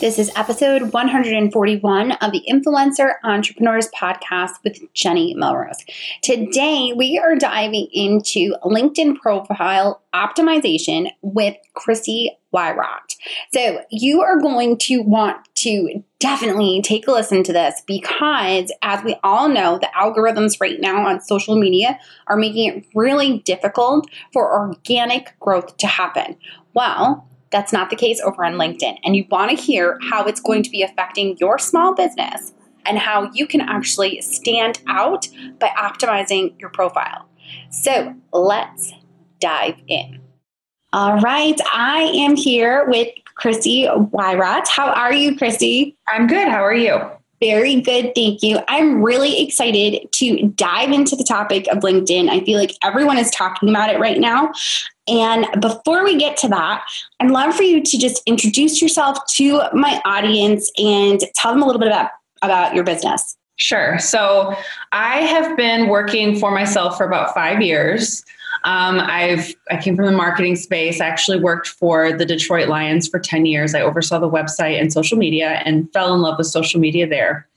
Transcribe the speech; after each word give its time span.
This 0.00 0.18
is 0.18 0.30
episode 0.34 0.94
141 0.94 2.12
of 2.12 2.32
the 2.32 2.42
Influencer 2.50 3.16
Entrepreneurs 3.22 3.90
Podcast 3.90 4.52
with 4.64 4.80
Jenny 4.94 5.34
Melrose. 5.34 5.76
Today, 6.22 6.94
we 6.96 7.18
are 7.18 7.36
diving 7.36 7.86
into 7.92 8.54
LinkedIn 8.64 9.16
profile 9.16 10.00
optimization 10.14 11.10
with 11.20 11.54
Chrissy 11.74 12.30
Wyrot. 12.50 13.14
So, 13.52 13.82
you 13.90 14.22
are 14.22 14.40
going 14.40 14.78
to 14.78 15.02
want 15.02 15.36
to 15.56 16.02
definitely 16.18 16.80
take 16.80 17.06
a 17.06 17.12
listen 17.12 17.42
to 17.42 17.52
this 17.52 17.82
because, 17.86 18.72
as 18.80 19.04
we 19.04 19.16
all 19.22 19.50
know, 19.50 19.78
the 19.78 19.90
algorithms 19.94 20.62
right 20.62 20.80
now 20.80 21.06
on 21.06 21.20
social 21.20 21.56
media 21.56 21.98
are 22.26 22.38
making 22.38 22.74
it 22.74 22.86
really 22.94 23.40
difficult 23.40 24.08
for 24.32 24.50
organic 24.50 25.38
growth 25.40 25.76
to 25.76 25.86
happen. 25.86 26.36
Well, 26.72 27.29
that's 27.50 27.72
not 27.72 27.90
the 27.90 27.96
case 27.96 28.20
over 28.20 28.44
on 28.44 28.54
LinkedIn. 28.54 28.98
And 29.04 29.16
you 29.16 29.26
want 29.30 29.50
to 29.50 29.62
hear 29.62 29.98
how 30.10 30.24
it's 30.24 30.40
going 30.40 30.62
to 30.62 30.70
be 30.70 30.82
affecting 30.82 31.36
your 31.38 31.58
small 31.58 31.94
business 31.94 32.52
and 32.86 32.98
how 32.98 33.30
you 33.34 33.46
can 33.46 33.60
actually 33.60 34.20
stand 34.20 34.80
out 34.86 35.28
by 35.58 35.68
optimizing 35.76 36.58
your 36.60 36.70
profile. 36.70 37.26
So 37.70 38.14
let's 38.32 38.92
dive 39.40 39.82
in. 39.88 40.20
All 40.92 41.18
right, 41.18 41.58
I 41.72 42.10
am 42.14 42.36
here 42.36 42.88
with 42.88 43.08
Christy 43.36 43.86
Wyrot. 43.86 44.66
How 44.66 44.90
are 44.92 45.12
you, 45.12 45.36
Christy? 45.36 45.96
I'm 46.08 46.26
good. 46.26 46.48
How 46.48 46.64
are 46.64 46.74
you? 46.74 46.98
Very 47.40 47.80
good, 47.80 48.12
thank 48.14 48.42
you. 48.42 48.60
I'm 48.68 49.02
really 49.02 49.42
excited 49.42 50.12
to 50.12 50.48
dive 50.48 50.92
into 50.92 51.16
the 51.16 51.24
topic 51.24 51.66
of 51.68 51.78
LinkedIn. 51.78 52.28
I 52.28 52.40
feel 52.44 52.58
like 52.58 52.72
everyone 52.82 53.16
is 53.16 53.30
talking 53.30 53.70
about 53.70 53.88
it 53.88 53.98
right 53.98 54.18
now. 54.18 54.52
And 55.10 55.46
before 55.60 56.04
we 56.04 56.16
get 56.16 56.36
to 56.38 56.48
that, 56.48 56.84
I'd 57.18 57.30
love 57.30 57.54
for 57.54 57.64
you 57.64 57.82
to 57.82 57.98
just 57.98 58.22
introduce 58.26 58.80
yourself 58.80 59.18
to 59.34 59.62
my 59.72 60.00
audience 60.04 60.70
and 60.78 61.20
tell 61.34 61.52
them 61.52 61.62
a 61.62 61.66
little 61.66 61.80
bit 61.80 61.88
about, 61.88 62.10
about 62.42 62.74
your 62.74 62.84
business. 62.84 63.36
Sure. 63.56 63.98
So 63.98 64.54
I 64.92 65.18
have 65.18 65.56
been 65.56 65.88
working 65.88 66.38
for 66.38 66.50
myself 66.50 66.96
for 66.96 67.04
about 67.04 67.34
five 67.34 67.60
years. 67.60 68.24
Um, 68.64 69.00
I've 69.00 69.54
I 69.70 69.76
came 69.76 69.96
from 69.96 70.06
the 70.06 70.12
marketing 70.12 70.56
space. 70.56 71.00
I 71.00 71.06
actually 71.06 71.40
worked 71.40 71.68
for 71.68 72.12
the 72.12 72.24
Detroit 72.24 72.68
Lions 72.68 73.08
for 73.08 73.18
10 73.18 73.46
years. 73.46 73.74
I 73.74 73.80
oversaw 73.80 74.18
the 74.18 74.30
website 74.30 74.80
and 74.80 74.92
social 74.92 75.18
media 75.18 75.62
and 75.64 75.92
fell 75.92 76.14
in 76.14 76.20
love 76.20 76.38
with 76.38 76.46
social 76.46 76.80
media 76.80 77.06
there. 77.06 77.48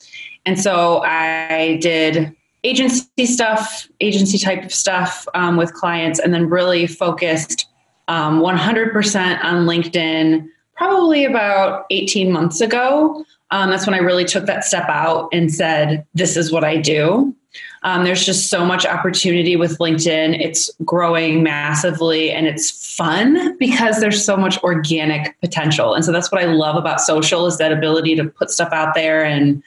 And 0.45 0.59
so 0.59 1.01
I 1.03 1.77
did 1.81 2.35
agency 2.63 3.25
stuff, 3.25 3.87
agency 3.99 4.37
type 4.37 4.63
of 4.63 4.73
stuff 4.73 5.27
um, 5.33 5.57
with 5.57 5.73
clients, 5.73 6.19
and 6.19 6.33
then 6.33 6.49
really 6.49 6.87
focused 6.87 7.67
um, 8.07 8.41
100% 8.41 9.43
on 9.43 9.65
LinkedIn 9.65 10.47
probably 10.75 11.25
about 11.25 11.85
18 11.89 12.31
months 12.31 12.61
ago. 12.61 13.23
Um, 13.51 13.69
that's 13.69 13.85
when 13.85 13.93
I 13.93 13.99
really 13.99 14.25
took 14.25 14.45
that 14.45 14.63
step 14.63 14.89
out 14.89 15.29
and 15.31 15.53
said, 15.53 16.05
This 16.13 16.35
is 16.35 16.51
what 16.51 16.63
I 16.63 16.77
do. 16.77 17.35
Um, 17.83 18.03
there's 18.03 18.25
just 18.25 18.49
so 18.49 18.65
much 18.65 18.85
opportunity 18.85 19.55
with 19.55 19.77
LinkedIn. 19.77 20.39
It's 20.39 20.71
growing 20.83 21.43
massively 21.43 22.31
and 22.31 22.47
it's 22.47 22.95
fun 22.95 23.57
because 23.57 23.99
there's 23.99 24.23
so 24.23 24.35
much 24.35 24.57
organic 24.63 25.39
potential. 25.39 25.93
And 25.93 26.03
so 26.03 26.11
that's 26.11 26.31
what 26.31 26.41
I 26.41 26.45
love 26.45 26.75
about 26.75 27.01
social 27.01 27.45
is 27.45 27.57
that 27.57 27.71
ability 27.71 28.15
to 28.15 28.25
put 28.25 28.49
stuff 28.49 28.71
out 28.71 28.95
there 28.95 29.23
and 29.23 29.61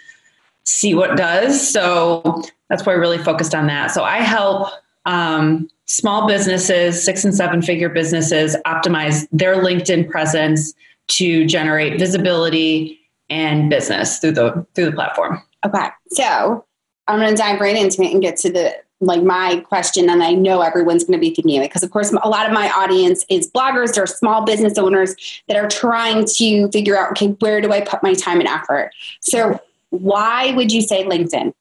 see 0.65 0.94
what 0.94 1.16
does. 1.16 1.71
So 1.71 2.42
that's 2.69 2.84
why 2.84 2.93
I 2.93 2.97
really 2.97 3.19
focused 3.19 3.54
on 3.54 3.66
that. 3.69 3.91
So 3.91 4.04
I 4.04 4.19
help 4.19 4.69
um, 5.04 5.69
small 5.87 6.27
businesses, 6.27 7.03
six 7.03 7.25
and 7.25 7.34
seven 7.34 7.62
figure 7.62 7.88
businesses, 7.88 8.56
optimize 8.66 9.27
their 9.32 9.56
LinkedIn 9.56 10.10
presence 10.10 10.75
to 11.09 11.47
generate 11.47 11.99
visibility 11.99 13.00
and 13.31 13.71
business 13.71 14.19
through 14.19 14.32
the 14.32 14.66
through 14.75 14.87
the 14.87 14.93
platform. 14.93 15.43
Okay, 15.65 15.88
so 16.09 16.65
I'm 17.06 17.19
going 17.19 17.31
to 17.31 17.37
dive 17.37 17.60
right 17.60 17.77
into 17.77 18.03
it 18.03 18.12
and 18.12 18.22
get 18.22 18.37
to 18.38 18.53
the 18.53 18.75
like 19.00 19.22
my 19.22 19.60
question 19.69 20.09
and 20.09 20.22
i 20.22 20.33
know 20.33 20.62
everyone's 20.62 21.04
going 21.04 21.12
to 21.12 21.21
be 21.21 21.34
thinking 21.34 21.59
of 21.59 21.65
it 21.65 21.69
because 21.69 21.83
of 21.83 21.91
course 21.91 22.12
a 22.12 22.28
lot 22.28 22.47
of 22.47 22.53
my 22.53 22.71
audience 22.71 23.27
is 23.28 23.50
bloggers 23.50 24.00
or 24.00 24.06
small 24.06 24.44
business 24.44 24.78
owners 24.78 25.15
that 25.48 25.56
are 25.56 25.69
trying 25.69 26.25
to 26.25 26.69
figure 26.71 26.97
out 26.97 27.10
okay 27.10 27.28
where 27.41 27.60
do 27.60 27.72
i 27.72 27.81
put 27.81 28.03
my 28.03 28.15
time 28.15 28.41
and 28.41 28.48
effort 28.48 28.91
so 29.21 29.60
why 29.91 30.53
would 30.53 30.72
you 30.72 30.81
say 30.81 31.04
linkedin 31.04 31.53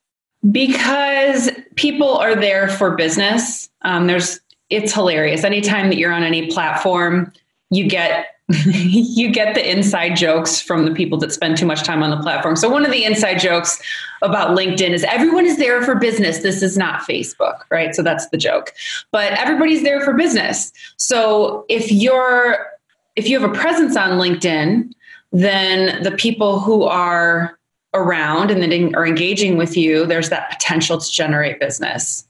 because 0.51 1.50
people 1.75 2.17
are 2.17 2.35
there 2.35 2.67
for 2.67 2.95
business 2.95 3.69
um, 3.83 4.07
there's 4.07 4.39
it's 4.69 4.94
hilarious 4.94 5.44
anytime 5.44 5.89
that 5.89 5.97
you're 5.97 6.13
on 6.13 6.23
any 6.23 6.47
platform 6.51 7.31
you 7.69 7.88
get 7.88 8.28
you 8.66 9.31
get 9.31 9.55
the 9.55 9.72
inside 9.72 10.16
jokes 10.16 10.61
from 10.61 10.85
the 10.85 10.91
people 10.91 11.17
that 11.17 11.31
spend 11.31 11.57
too 11.57 11.66
much 11.66 11.81
time 11.81 12.03
on 12.03 12.11
the 12.11 12.17
platform. 12.17 12.55
So 12.55 12.69
one 12.69 12.85
of 12.85 12.91
the 12.91 13.03
inside 13.03 13.39
jokes 13.39 13.81
about 14.22 14.55
LinkedIn 14.55 14.91
is 14.91 15.03
everyone 15.05 15.47
is 15.47 15.57
there 15.57 15.81
for 15.81 15.95
business. 15.95 16.44
This 16.44 16.61
is 16.61 16.78
not 16.78 17.01
Facebook, 17.01 17.61
right? 17.72 17.95
So 17.95 18.03
that's 18.03 18.29
the 18.29 18.38
joke. 18.38 18.72
But 19.11 19.34
everybody's 19.34 19.81
there 19.81 20.00
for 20.01 20.13
business. 20.13 20.72
So 20.97 21.66
if 21.69 21.91
you're 21.91 22.67
if 23.16 23.28
you 23.28 23.39
have 23.39 23.50
a 23.50 23.53
presence 23.53 23.97
on 23.97 24.19
LinkedIn, 24.19 24.91
then 25.31 26.03
the 26.03 26.11
people 26.11 26.59
who 26.59 26.84
are 26.84 27.54
around 27.95 28.51
and 28.51 28.95
are 28.95 29.07
engaging 29.07 29.57
with 29.57 29.75
you, 29.75 30.06
there's 30.06 30.29
that 30.29 30.51
potential 30.51 31.00
to 31.00 31.11
generate 31.11 31.59
business. 31.59 32.25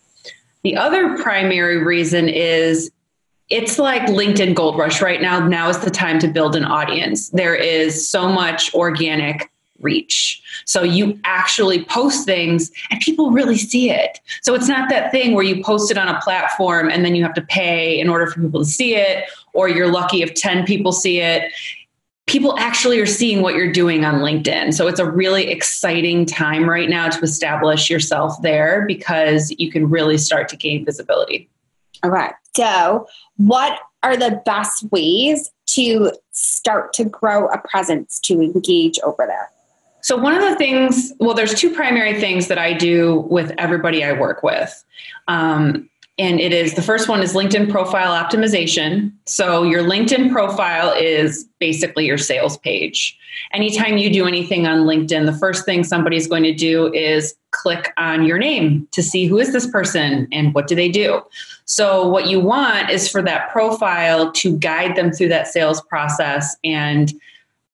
The 0.63 0.77
other 0.77 1.17
primary 1.17 1.83
reason 1.83 2.29
is 2.29 2.91
it's 3.49 3.77
like 3.77 4.03
LinkedIn 4.03 4.55
Gold 4.55 4.77
Rush 4.77 5.01
right 5.01 5.21
now. 5.21 5.45
Now 5.45 5.69
is 5.69 5.79
the 5.79 5.91
time 5.91 6.17
to 6.19 6.27
build 6.27 6.55
an 6.55 6.65
audience. 6.65 7.29
There 7.29 7.53
is 7.53 8.07
so 8.07 8.27
much 8.29 8.73
organic 8.73 9.51
reach. 9.81 10.41
So 10.65 10.81
you 10.83 11.19
actually 11.25 11.83
post 11.85 12.25
things 12.25 12.71
and 12.89 12.99
people 13.01 13.31
really 13.31 13.57
see 13.57 13.91
it. 13.91 14.19
So 14.41 14.55
it's 14.55 14.67
not 14.67 14.89
that 14.89 15.11
thing 15.11 15.33
where 15.33 15.43
you 15.43 15.63
post 15.63 15.91
it 15.91 15.97
on 15.97 16.07
a 16.07 16.19
platform 16.21 16.89
and 16.89 17.05
then 17.05 17.13
you 17.13 17.23
have 17.23 17.35
to 17.35 17.41
pay 17.41 17.99
in 17.99 18.09
order 18.09 18.25
for 18.25 18.41
people 18.41 18.61
to 18.61 18.65
see 18.65 18.95
it, 18.95 19.25
or 19.53 19.69
you're 19.69 19.91
lucky 19.91 20.21
if 20.21 20.33
10 20.33 20.65
people 20.65 20.91
see 20.91 21.19
it. 21.19 21.51
People 22.27 22.57
actually 22.57 22.99
are 22.99 23.05
seeing 23.05 23.41
what 23.41 23.53
you're 23.53 23.71
doing 23.71 24.03
on 24.03 24.15
LinkedIn. 24.15 24.73
So 24.73 24.87
it's 24.87 24.99
a 24.99 25.09
really 25.09 25.49
exciting 25.51 26.25
time 26.25 26.67
right 26.67 26.89
now 26.89 27.07
to 27.09 27.21
establish 27.21 27.89
yourself 27.89 28.41
there 28.41 28.85
because 28.87 29.53
you 29.59 29.71
can 29.71 29.89
really 29.89 30.17
start 30.17 30.49
to 30.49 30.57
gain 30.57 30.83
visibility. 30.85 31.47
All 32.03 32.09
right. 32.09 32.33
So, 32.55 33.07
what 33.37 33.79
are 34.03 34.15
the 34.15 34.41
best 34.45 34.85
ways 34.91 35.51
to 35.67 36.11
start 36.31 36.93
to 36.93 37.05
grow 37.05 37.47
a 37.47 37.57
presence 37.57 38.19
to 38.21 38.41
engage 38.41 38.99
over 39.03 39.25
there? 39.25 39.49
So, 40.01 40.15
one 40.15 40.35
of 40.35 40.41
the 40.41 40.55
things, 40.55 41.11
well, 41.19 41.33
there's 41.33 41.55
two 41.55 41.73
primary 41.73 42.19
things 42.19 42.47
that 42.47 42.59
I 42.59 42.73
do 42.73 43.25
with 43.29 43.51
everybody 43.57 44.03
I 44.03 44.13
work 44.13 44.43
with. 44.43 44.83
Um, 45.27 45.89
and 46.17 46.39
it 46.39 46.53
is 46.53 46.75
the 46.75 46.81
first 46.81 47.09
one 47.09 47.21
is 47.21 47.33
LinkedIn 47.33 47.69
profile 47.69 48.11
optimization. 48.11 49.11
So, 49.25 49.63
your 49.63 49.83
LinkedIn 49.83 50.31
profile 50.31 50.93
is 50.93 51.45
basically 51.59 52.05
your 52.05 52.17
sales 52.17 52.57
page. 52.57 53.17
Anytime 53.51 53.97
you 53.97 54.09
do 54.09 54.25
anything 54.25 54.65
on 54.65 54.85
LinkedIn, 54.85 55.25
the 55.25 55.37
first 55.37 55.65
thing 55.65 55.83
somebody's 55.83 56.27
going 56.27 56.43
to 56.43 56.53
do 56.53 56.93
is 56.93 57.35
click 57.51 57.91
on 57.97 58.25
your 58.25 58.37
name 58.37 58.87
to 58.91 59.03
see 59.03 59.25
who 59.25 59.37
is 59.37 59.51
this 59.51 59.69
person 59.69 60.27
and 60.31 60.53
what 60.53 60.67
do 60.67 60.75
they 60.75 60.87
do. 60.87 61.21
So, 61.65 62.07
what 62.07 62.27
you 62.27 62.39
want 62.39 62.89
is 62.89 63.09
for 63.09 63.21
that 63.23 63.49
profile 63.51 64.31
to 64.31 64.57
guide 64.57 64.95
them 64.95 65.11
through 65.11 65.29
that 65.29 65.47
sales 65.47 65.81
process 65.81 66.55
and 66.63 67.13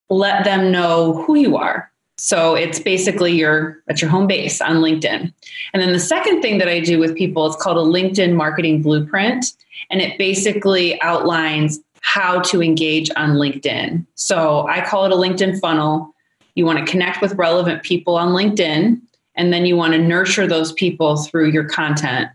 let 0.09 0.43
them 0.45 0.71
know 0.71 1.21
who 1.23 1.35
you 1.35 1.57
are. 1.57 1.90
So 2.23 2.53
it's 2.53 2.79
basically 2.79 3.31
your 3.31 3.81
at 3.89 3.99
your 3.99 4.11
home 4.11 4.27
base 4.27 4.61
on 4.61 4.75
LinkedIn. 4.75 5.33
And 5.73 5.81
then 5.81 5.91
the 5.91 5.99
second 5.99 6.43
thing 6.43 6.59
that 6.59 6.67
I 6.67 6.79
do 6.79 6.99
with 6.99 7.15
people 7.15 7.47
is 7.47 7.55
called 7.55 7.77
a 7.77 7.89
LinkedIn 7.89 8.35
marketing 8.35 8.83
blueprint 8.83 9.43
and 9.89 10.01
it 10.01 10.19
basically 10.19 11.01
outlines 11.01 11.79
how 12.01 12.39
to 12.41 12.61
engage 12.61 13.09
on 13.15 13.31
LinkedIn. 13.31 14.05
So 14.13 14.67
I 14.67 14.85
call 14.85 15.05
it 15.05 15.11
a 15.11 15.15
LinkedIn 15.15 15.59
funnel. 15.59 16.13
You 16.53 16.63
want 16.63 16.77
to 16.77 16.85
connect 16.85 17.23
with 17.23 17.33
relevant 17.33 17.81
people 17.81 18.15
on 18.17 18.33
LinkedIn 18.33 19.01
and 19.35 19.51
then 19.51 19.65
you 19.65 19.75
want 19.75 19.93
to 19.93 19.99
nurture 19.99 20.45
those 20.45 20.73
people 20.73 21.17
through 21.17 21.49
your 21.49 21.67
content. 21.67 22.29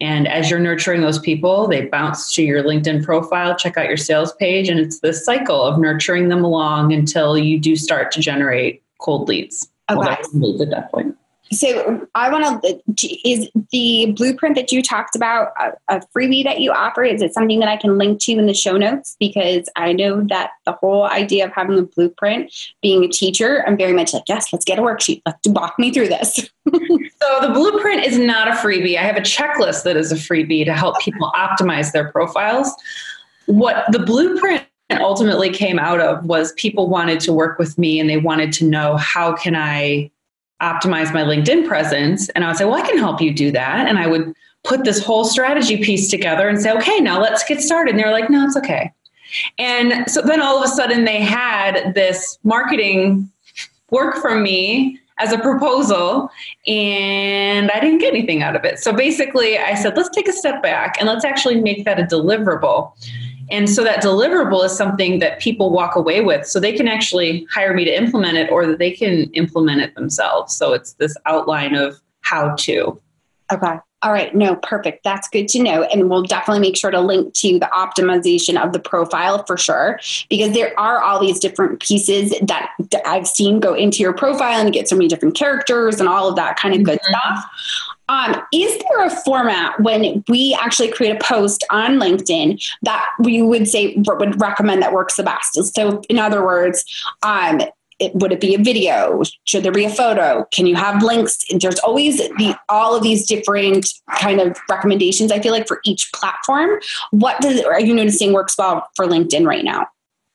And 0.00 0.28
as 0.28 0.50
you're 0.50 0.60
nurturing 0.60 1.00
those 1.00 1.18
people, 1.18 1.66
they 1.66 1.86
bounce 1.86 2.32
to 2.36 2.44
your 2.44 2.62
LinkedIn 2.62 3.04
profile, 3.04 3.56
check 3.56 3.76
out 3.76 3.88
your 3.88 3.96
sales 3.96 4.32
page, 4.34 4.68
and 4.68 4.78
it's 4.78 5.00
this 5.00 5.24
cycle 5.24 5.64
of 5.64 5.80
nurturing 5.80 6.28
them 6.28 6.44
along 6.44 6.92
until 6.92 7.36
you 7.36 7.58
do 7.58 7.74
start 7.74 8.12
to 8.12 8.20
generate 8.20 8.81
cold 9.02 9.28
leads. 9.28 9.68
Okay. 9.90 9.98
Well, 9.98 10.18
leads 10.32 10.62
at 10.62 10.70
that 10.70 10.90
point. 10.90 11.16
So 11.52 12.06
I 12.14 12.30
want 12.30 12.62
to, 12.62 13.28
is 13.28 13.50
the 13.72 14.12
blueprint 14.16 14.56
that 14.56 14.72
you 14.72 14.82
talked 14.82 15.14
about 15.14 15.52
a, 15.60 15.96
a, 15.96 16.00
freebie 16.14 16.44
that 16.44 16.60
you 16.60 16.72
offer? 16.72 17.04
Is 17.04 17.20
it 17.20 17.34
something 17.34 17.60
that 17.60 17.68
I 17.68 17.76
can 17.76 17.98
link 17.98 18.20
to 18.22 18.32
in 18.32 18.46
the 18.46 18.54
show 18.54 18.78
notes? 18.78 19.16
Because 19.20 19.68
I 19.76 19.92
know 19.92 20.22
that 20.28 20.52
the 20.64 20.72
whole 20.72 21.04
idea 21.04 21.44
of 21.44 21.52
having 21.52 21.78
a 21.78 21.82
blueprint, 21.82 22.52
being 22.80 23.04
a 23.04 23.08
teacher, 23.08 23.64
I'm 23.66 23.76
very 23.76 23.92
much 23.92 24.14
like, 24.14 24.24
yes, 24.28 24.50
let's 24.52 24.64
get 24.64 24.78
a 24.78 24.82
worksheet. 24.82 25.20
Let's 25.26 25.46
walk 25.46 25.78
me 25.78 25.92
through 25.92 26.08
this. 26.08 26.36
so 26.66 27.40
the 27.40 27.50
blueprint 27.52 28.06
is 28.06 28.18
not 28.18 28.48
a 28.48 28.52
freebie. 28.52 28.96
I 28.96 29.02
have 29.02 29.16
a 29.16 29.20
checklist 29.20 29.82
that 29.84 29.96
is 29.96 30.10
a 30.10 30.16
freebie 30.16 30.64
to 30.64 30.72
help 30.72 31.00
people 31.00 31.30
optimize 31.34 31.92
their 31.92 32.10
profiles. 32.10 32.72
What 33.46 33.84
the 33.92 33.98
blueprint 33.98 34.64
ultimately 35.00 35.50
came 35.50 35.78
out 35.78 36.00
of 36.00 36.24
was 36.24 36.52
people 36.52 36.88
wanted 36.88 37.20
to 37.20 37.32
work 37.32 37.58
with 37.58 37.78
me 37.78 37.98
and 37.98 38.08
they 38.08 38.16
wanted 38.16 38.52
to 38.54 38.64
know 38.64 38.96
how 38.96 39.34
can 39.34 39.54
I 39.54 40.10
optimize 40.60 41.12
my 41.12 41.22
LinkedIn 41.22 41.66
presence. 41.66 42.28
And 42.30 42.44
I 42.44 42.48
would 42.48 42.56
say, 42.56 42.64
well, 42.64 42.74
I 42.74 42.86
can 42.86 42.98
help 42.98 43.20
you 43.20 43.32
do 43.32 43.50
that. 43.50 43.88
And 43.88 43.98
I 43.98 44.06
would 44.06 44.34
put 44.64 44.84
this 44.84 45.04
whole 45.04 45.24
strategy 45.24 45.82
piece 45.82 46.08
together 46.08 46.48
and 46.48 46.60
say, 46.60 46.72
okay, 46.72 47.00
now 47.00 47.20
let's 47.20 47.44
get 47.44 47.60
started. 47.60 47.94
And 47.94 47.98
they're 47.98 48.12
like, 48.12 48.30
no, 48.30 48.44
it's 48.44 48.56
okay. 48.56 48.92
And 49.58 50.08
so 50.10 50.22
then 50.22 50.40
all 50.40 50.58
of 50.58 50.64
a 50.64 50.68
sudden 50.68 51.04
they 51.04 51.20
had 51.20 51.94
this 51.94 52.38
marketing 52.44 53.30
work 53.90 54.16
from 54.16 54.42
me 54.42 55.00
as 55.18 55.32
a 55.32 55.38
proposal 55.38 56.30
and 56.66 57.70
I 57.70 57.80
didn't 57.80 57.98
get 57.98 58.12
anything 58.12 58.42
out 58.42 58.56
of 58.56 58.64
it. 58.64 58.78
So 58.78 58.92
basically 58.92 59.58
I 59.58 59.74
said, 59.74 59.96
let's 59.96 60.08
take 60.10 60.28
a 60.28 60.32
step 60.32 60.62
back 60.62 60.96
and 60.98 61.08
let's 61.08 61.24
actually 61.24 61.60
make 61.60 61.84
that 61.84 61.98
a 61.98 62.04
deliverable. 62.04 62.92
And 63.52 63.70
so 63.70 63.84
that 63.84 64.02
deliverable 64.02 64.64
is 64.64 64.76
something 64.76 65.20
that 65.20 65.38
people 65.40 65.70
walk 65.70 65.94
away 65.94 66.22
with. 66.22 66.46
So 66.46 66.58
they 66.58 66.72
can 66.72 66.88
actually 66.88 67.46
hire 67.52 67.74
me 67.74 67.84
to 67.84 67.96
implement 67.96 68.38
it 68.38 68.50
or 68.50 68.74
they 68.74 68.90
can 68.90 69.30
implement 69.34 69.82
it 69.82 69.94
themselves. 69.94 70.56
So 70.56 70.72
it's 70.72 70.94
this 70.94 71.14
outline 71.26 71.74
of 71.74 72.00
how 72.22 72.56
to. 72.56 73.00
Okay. 73.52 73.76
All 74.04 74.10
right. 74.10 74.34
No, 74.34 74.56
perfect. 74.56 75.04
That's 75.04 75.28
good 75.28 75.46
to 75.48 75.62
know. 75.62 75.84
And 75.84 76.10
we'll 76.10 76.22
definitely 76.22 76.60
make 76.60 76.76
sure 76.76 76.90
to 76.90 77.00
link 77.00 77.34
to 77.34 77.58
the 77.60 77.70
optimization 77.72 78.60
of 78.60 78.72
the 78.72 78.80
profile 78.80 79.44
for 79.44 79.56
sure, 79.56 80.00
because 80.28 80.54
there 80.54 80.78
are 80.80 81.00
all 81.00 81.20
these 81.20 81.38
different 81.38 81.78
pieces 81.80 82.34
that 82.42 82.70
I've 83.06 83.28
seen 83.28 83.60
go 83.60 83.74
into 83.74 83.98
your 83.98 84.12
profile 84.12 84.60
and 84.60 84.72
get 84.72 84.88
so 84.88 84.96
many 84.96 85.06
different 85.06 85.36
characters 85.36 86.00
and 86.00 86.08
all 86.08 86.28
of 86.28 86.34
that 86.34 86.56
kind 86.56 86.74
of 86.74 86.82
good 86.82 86.98
mm-hmm. 86.98 87.12
stuff. 87.12 87.44
Um, 88.08 88.40
is 88.52 88.78
there 88.78 89.06
a 89.06 89.10
format 89.10 89.80
when 89.80 90.24
we 90.28 90.56
actually 90.60 90.90
create 90.90 91.16
a 91.16 91.24
post 91.24 91.64
on 91.70 91.98
LinkedIn 91.98 92.62
that 92.82 93.08
we 93.20 93.42
would 93.42 93.68
say 93.68 93.94
would 93.96 94.40
recommend 94.40 94.82
that 94.82 94.92
works 94.92 95.16
the 95.16 95.22
best? 95.22 95.54
So, 95.74 96.02
in 96.08 96.18
other 96.18 96.44
words, 96.44 96.84
um, 97.22 97.62
it, 98.02 98.14
would 98.16 98.32
it 98.32 98.40
be 98.40 98.54
a 98.54 98.58
video? 98.58 99.22
Should 99.44 99.62
there 99.62 99.72
be 99.72 99.84
a 99.84 99.90
photo? 99.90 100.44
Can 100.52 100.66
you 100.66 100.74
have 100.74 101.02
links? 101.02 101.38
There's 101.50 101.78
always 101.80 102.18
the 102.18 102.56
all 102.68 102.96
of 102.96 103.02
these 103.02 103.26
different 103.26 103.88
kind 104.16 104.40
of 104.40 104.58
recommendations. 104.68 105.30
I 105.30 105.40
feel 105.40 105.52
like 105.52 105.68
for 105.68 105.80
each 105.84 106.10
platform. 106.12 106.80
What 107.12 107.40
does 107.40 107.62
are 107.62 107.80
you 107.80 107.94
noticing 107.94 108.32
works 108.32 108.56
well 108.58 108.88
for 108.96 109.06
LinkedIn 109.06 109.46
right 109.46 109.64
now? 109.64 109.86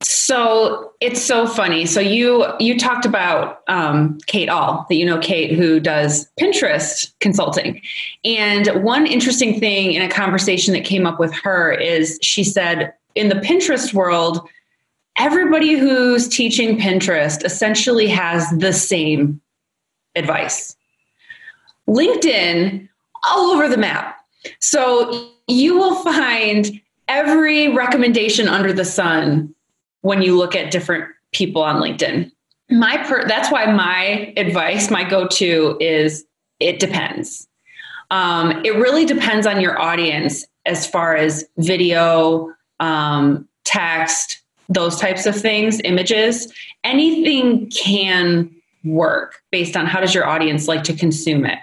So 0.02 0.94
it's 1.02 1.22
so 1.22 1.48
funny. 1.48 1.86
So 1.88 2.00
you 2.00 2.46
you 2.60 2.78
talked 2.78 3.06
about 3.06 3.62
um, 3.68 4.20
Kate 4.28 4.50
Ahl 4.50 4.86
that 4.90 4.96
you 4.96 5.06
know 5.06 5.18
Kate 5.20 5.52
who 5.52 5.80
does 5.80 6.28
Pinterest 6.40 7.12
consulting, 7.20 7.82
and 8.24 8.68
one 8.84 9.08
interesting 9.08 9.60
thing 9.60 9.94
in 9.94 10.04
a 10.04 10.10
conversation 10.10 10.74
that 10.74 10.86
came 10.86 11.08
up 11.08 11.20
with 11.20 11.34
her 11.34 11.72
is 11.72 12.20
she 12.22 12.44
said 12.44 12.94
in 13.16 13.30
the 13.30 13.36
Pinterest 13.36 13.94
world, 13.94 14.48
everybody 15.18 15.74
who's 15.74 16.28
teaching 16.28 16.78
Pinterest 16.78 17.44
essentially 17.44 18.08
has 18.08 18.48
the 18.52 18.74
same 18.74 19.42
advice. 20.16 20.76
LinkedIn 21.88 22.88
all 23.28 23.52
over 23.52 23.68
the 23.68 23.78
map. 23.78 24.20
So 24.60 25.32
you 25.48 25.76
will 25.76 25.96
find 26.04 26.80
every 27.08 27.70
recommendation 27.70 28.48
under 28.48 28.72
the 28.72 28.86
sun 28.86 29.56
when 30.08 30.22
you 30.22 30.38
look 30.38 30.56
at 30.56 30.72
different 30.72 31.04
people 31.34 31.62
on 31.62 31.82
LinkedIn. 31.82 32.32
My 32.72 32.96
per- 32.96 33.28
that's 33.28 33.52
why 33.52 33.66
my 33.66 34.34
advice, 34.38 34.90
my 34.90 35.04
go-to 35.04 35.78
is 35.82 36.26
it 36.62 36.80
depends. 36.80 37.46
Um, 38.10 38.64
it 38.64 38.76
really 38.76 39.04
depends 39.04 39.46
on 39.46 39.60
your 39.60 39.78
audience 39.78 40.46
as 40.66 40.88
far 40.88 41.18
as 41.18 41.46
video, 41.58 42.54
um, 42.80 43.50
text, 43.66 44.42
those 44.70 44.98
types 44.98 45.26
of 45.26 45.36
things, 45.36 45.82
images. 45.84 46.54
Anything 46.86 47.70
can 47.70 48.50
work 48.86 49.42
based 49.52 49.76
on 49.76 49.88
how 49.88 50.00
does 50.00 50.16
your 50.16 50.26
audience 50.26 50.70
like 50.70 50.86
to 50.86 50.94
consume 50.94 51.46
it. 51.46 51.60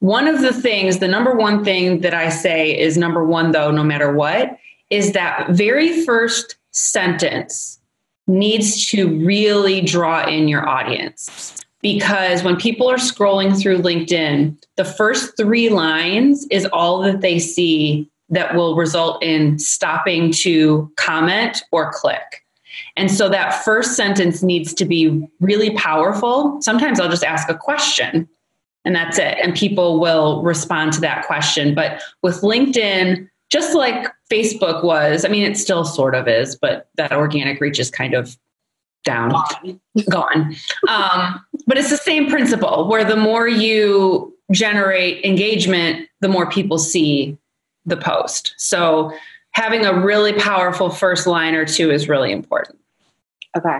One 0.00 0.26
of 0.26 0.40
the 0.40 0.52
things, 0.52 0.98
the 0.98 1.06
number 1.06 1.36
one 1.36 1.62
thing 1.62 2.00
that 2.00 2.14
I 2.14 2.30
say 2.30 2.76
is 2.76 2.98
number 2.98 3.24
one, 3.24 3.52
though, 3.52 3.70
no 3.70 3.84
matter 3.84 4.12
what, 4.12 4.58
is 4.88 5.12
that 5.12 5.50
very 5.50 6.04
first 6.04 6.56
sentence 6.72 7.78
needs 8.26 8.86
to 8.86 9.18
really 9.24 9.80
draw 9.80 10.26
in 10.26 10.48
your 10.48 10.68
audience. 10.68 11.56
Because 11.82 12.42
when 12.42 12.56
people 12.56 12.90
are 12.90 12.96
scrolling 12.96 13.58
through 13.58 13.78
LinkedIn, 13.78 14.56
the 14.76 14.84
first 14.84 15.36
three 15.36 15.70
lines 15.70 16.46
is 16.50 16.66
all 16.66 17.00
that 17.02 17.22
they 17.22 17.38
see 17.38 18.08
that 18.28 18.54
will 18.54 18.76
result 18.76 19.22
in 19.22 19.58
stopping 19.58 20.30
to 20.30 20.92
comment 20.96 21.62
or 21.72 21.90
click. 21.92 22.44
And 22.96 23.10
so 23.10 23.28
that 23.28 23.64
first 23.64 23.96
sentence 23.96 24.42
needs 24.42 24.74
to 24.74 24.84
be 24.84 25.26
really 25.40 25.70
powerful. 25.70 26.60
Sometimes 26.60 27.00
I'll 27.00 27.08
just 27.08 27.24
ask 27.24 27.48
a 27.48 27.56
question 27.56 28.28
and 28.84 28.94
that's 28.94 29.18
it. 29.18 29.38
And 29.42 29.54
people 29.54 30.00
will 30.00 30.42
respond 30.42 30.92
to 30.94 31.00
that 31.00 31.26
question. 31.26 31.74
But 31.74 32.02
with 32.22 32.40
LinkedIn, 32.40 33.28
just 33.50 33.74
like 33.74 34.06
Facebook 34.30 34.84
was, 34.84 35.24
I 35.24 35.28
mean, 35.28 35.42
it 35.42 35.56
still 35.56 35.84
sort 35.84 36.14
of 36.14 36.28
is, 36.28 36.56
but 36.56 36.88
that 36.96 37.12
organic 37.12 37.60
reach 37.60 37.78
is 37.78 37.90
kind 37.90 38.14
of 38.14 38.36
down, 39.04 39.30
gone. 39.30 39.80
gone. 40.10 40.56
Um, 40.88 41.44
but 41.66 41.78
it's 41.78 41.90
the 41.90 41.96
same 41.96 42.28
principle 42.28 42.88
where 42.88 43.04
the 43.04 43.16
more 43.16 43.48
you 43.48 44.36
generate 44.52 45.24
engagement, 45.24 46.08
the 46.20 46.28
more 46.28 46.48
people 46.48 46.78
see 46.78 47.36
the 47.86 47.96
post. 47.96 48.54
So 48.58 49.12
having 49.52 49.84
a 49.84 49.98
really 49.98 50.32
powerful 50.34 50.90
first 50.90 51.26
line 51.26 51.54
or 51.54 51.64
two 51.64 51.90
is 51.90 52.08
really 52.08 52.30
important. 52.30 52.78
Okay. 53.56 53.78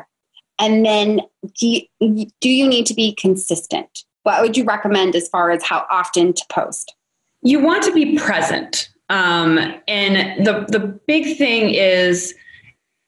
And 0.59 0.85
then 0.85 1.21
do 1.59 1.67
you, 2.01 2.27
do 2.41 2.49
you 2.49 2.67
need 2.67 2.87
to 2.87 2.95
be 2.95 3.15
consistent? 3.15 4.05
What 4.25 4.43
would 4.43 4.57
you 4.57 4.65
recommend 4.65 5.15
as 5.15 5.29
far 5.29 5.51
as 5.51 5.63
how 5.63 5.87
often 5.91 6.33
to 6.33 6.45
post? 6.51 6.95
You 7.43 7.61
want 7.61 7.83
to 7.85 7.93
be 7.93 8.19
present. 8.19 8.91
Um, 9.11 9.59
and 9.89 10.47
the 10.47 10.65
the 10.69 10.79
big 10.79 11.37
thing 11.37 11.75
is, 11.75 12.35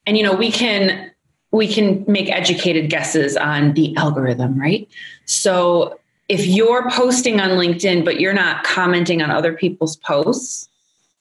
and 0.04 0.18
you 0.18 0.22
know, 0.22 0.34
we 0.34 0.50
can 0.50 1.10
we 1.52 1.72
can 1.72 2.04
make 2.08 2.28
educated 2.30 2.90
guesses 2.90 3.36
on 3.36 3.74
the 3.74 3.96
algorithm, 3.96 4.58
right? 4.60 4.88
So 5.26 5.98
if 6.28 6.46
you're 6.46 6.90
posting 6.90 7.40
on 7.40 7.50
LinkedIn, 7.50 8.04
but 8.04 8.18
you're 8.18 8.32
not 8.32 8.64
commenting 8.64 9.22
on 9.22 9.30
other 9.30 9.52
people's 9.52 9.96
posts, 9.96 10.68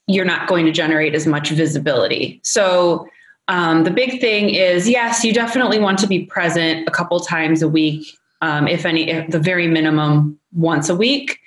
you're 0.07 0.25
not 0.25 0.47
going 0.47 0.65
to 0.65 0.71
generate 0.71 1.13
as 1.13 1.27
much 1.27 1.50
visibility. 1.50 2.39
So 2.43 3.07
um, 3.50 3.83
the 3.83 3.91
big 3.91 4.19
thing 4.19 4.50
is 4.50 4.89
yes, 4.89 5.23
you 5.23 5.33
definitely 5.33 5.79
want 5.79 6.00
to 6.00 6.07
be 6.07 6.25
present 6.25 6.88
a 6.88 6.91
couple 6.91 7.19
times 7.19 7.61
a 7.61 7.67
week, 7.67 8.17
um, 8.41 8.67
if 8.67 8.85
any, 8.85 9.09
if 9.09 9.29
the 9.29 9.39
very 9.39 9.67
minimum 9.67 10.39
once 10.53 10.89
a 10.89 10.95
week. 10.95 11.39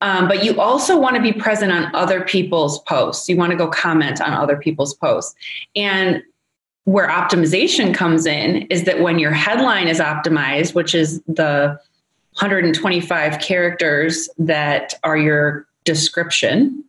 Um, 0.00 0.28
but 0.28 0.44
you 0.44 0.60
also 0.60 0.98
want 0.98 1.16
to 1.16 1.22
be 1.22 1.32
present 1.32 1.72
on 1.72 1.94
other 1.94 2.22
people's 2.22 2.80
posts. 2.80 3.28
You 3.28 3.36
want 3.36 3.52
to 3.52 3.56
go 3.56 3.68
comment 3.68 4.20
on 4.20 4.32
other 4.32 4.56
people's 4.56 4.94
posts. 4.94 5.34
And 5.74 6.22
where 6.84 7.08
optimization 7.08 7.94
comes 7.94 8.26
in 8.26 8.62
is 8.68 8.84
that 8.84 9.00
when 9.00 9.18
your 9.18 9.32
headline 9.32 9.88
is 9.88 9.98
optimized, 9.98 10.74
which 10.74 10.94
is 10.94 11.20
the 11.26 11.78
125 12.34 13.40
characters 13.40 14.28
that 14.38 14.94
are 15.02 15.16
your 15.16 15.66
description, 15.84 16.84